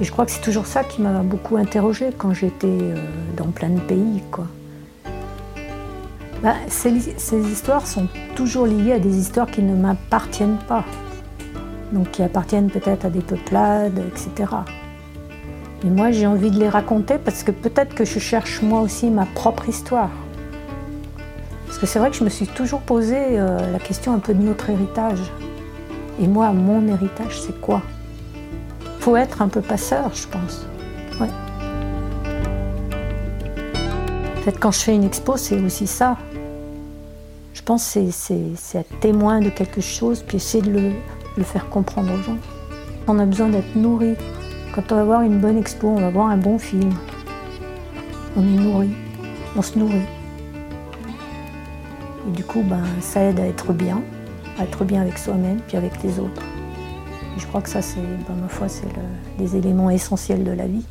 Et 0.00 0.04
je 0.04 0.12
crois 0.12 0.26
que 0.26 0.30
c'est 0.30 0.42
toujours 0.42 0.66
ça 0.66 0.84
qui 0.84 1.02
m'a 1.02 1.10
beaucoup 1.24 1.56
interrogée 1.56 2.10
quand 2.16 2.32
j'étais 2.32 2.68
euh, 2.68 2.94
dans 3.36 3.46
plein 3.46 3.70
de 3.70 3.80
pays. 3.80 4.22
Quoi. 4.30 4.46
Bah, 6.40 6.54
ces, 6.68 6.92
histoires 7.50 7.88
sont 7.88 8.06
toujours 8.36 8.64
liées 8.64 8.92
à 8.92 9.00
des 9.00 9.18
histoires 9.18 9.50
qui 9.50 9.62
ne 9.62 9.74
m'appartiennent 9.74 10.60
pas. 10.68 10.84
Donc 11.90 12.12
qui 12.12 12.22
appartiennent 12.22 12.70
peut-être 12.70 13.06
à 13.06 13.10
des 13.10 13.22
peuplades, 13.22 14.00
etc. 14.06 14.52
Et 15.84 15.88
moi 15.88 16.12
j'ai 16.12 16.28
envie 16.28 16.52
de 16.52 16.60
les 16.60 16.68
raconter 16.68 17.18
parce 17.18 17.42
que 17.42 17.50
peut-être 17.50 17.96
que 17.96 18.04
je 18.04 18.20
cherche 18.20 18.62
moi 18.62 18.82
aussi 18.82 19.10
ma 19.10 19.26
propre 19.26 19.68
histoire. 19.68 20.10
Parce 21.76 21.88
que 21.88 21.92
c'est 21.92 21.98
vrai 21.98 22.10
que 22.10 22.16
je 22.16 22.24
me 22.24 22.30
suis 22.30 22.46
toujours 22.46 22.80
posé 22.80 23.18
euh, 23.18 23.70
la 23.70 23.78
question 23.78 24.14
un 24.14 24.18
peu 24.18 24.32
de 24.32 24.42
notre 24.42 24.70
héritage. 24.70 25.20
Et 26.18 26.26
moi, 26.26 26.50
mon 26.52 26.88
héritage, 26.88 27.38
c'est 27.38 27.60
quoi? 27.60 27.82
Faut 29.00 29.14
être 29.14 29.42
un 29.42 29.48
peu 29.48 29.60
passeur, 29.60 30.10
je 30.14 30.26
pense. 30.26 30.66
Ouais. 31.20 31.28
Peut-être 34.42 34.58
quand 34.58 34.70
je 34.70 34.78
fais 34.78 34.94
une 34.94 35.04
expo, 35.04 35.36
c'est 35.36 35.58
aussi 35.58 35.86
ça. 35.86 36.16
Je 37.52 37.60
pense 37.60 37.92
que 37.92 38.10
c'est 38.10 38.78
être 38.78 39.00
témoin 39.00 39.40
de 39.40 39.50
quelque 39.50 39.82
chose, 39.82 40.22
puis 40.26 40.38
essayer 40.38 40.64
de 40.64 40.70
le, 40.70 40.92
le 41.36 41.44
faire 41.44 41.68
comprendre 41.68 42.10
aux 42.14 42.22
gens. 42.22 42.38
On 43.06 43.18
a 43.18 43.26
besoin 43.26 43.50
d'être 43.50 43.76
nourri. 43.76 44.14
Quand 44.74 44.92
on 44.92 44.94
va 44.96 45.04
voir 45.04 45.20
une 45.20 45.40
bonne 45.40 45.58
expo, 45.58 45.88
on 45.88 46.00
va 46.00 46.08
voir 46.08 46.28
un 46.28 46.38
bon 46.38 46.58
film. 46.58 46.94
On 48.34 48.40
est 48.40 48.62
nourri, 48.62 48.92
on 49.54 49.60
se 49.60 49.78
nourrit. 49.78 50.15
Du 52.36 52.44
coup, 52.44 52.62
ben, 52.62 52.84
ça 53.00 53.22
aide 53.22 53.40
à 53.40 53.46
être 53.46 53.72
bien, 53.72 54.00
à 54.58 54.62
être 54.62 54.84
bien 54.84 55.02
avec 55.02 55.18
soi-même, 55.18 55.58
puis 55.66 55.76
avec 55.76 56.02
les 56.04 56.20
autres 56.20 56.42
je 57.36 57.46
crois 57.46 57.60
que 57.60 57.68
ça, 57.68 57.82
c'est, 57.82 58.00
ben, 58.00 58.34
ma 58.40 58.48
foi, 58.48 58.68
c'est 58.68 58.86
les 59.38 59.56
éléments 59.56 59.90
essentiels 59.90 60.44
de 60.44 60.52
la 60.52 60.66
vie. 60.66 60.84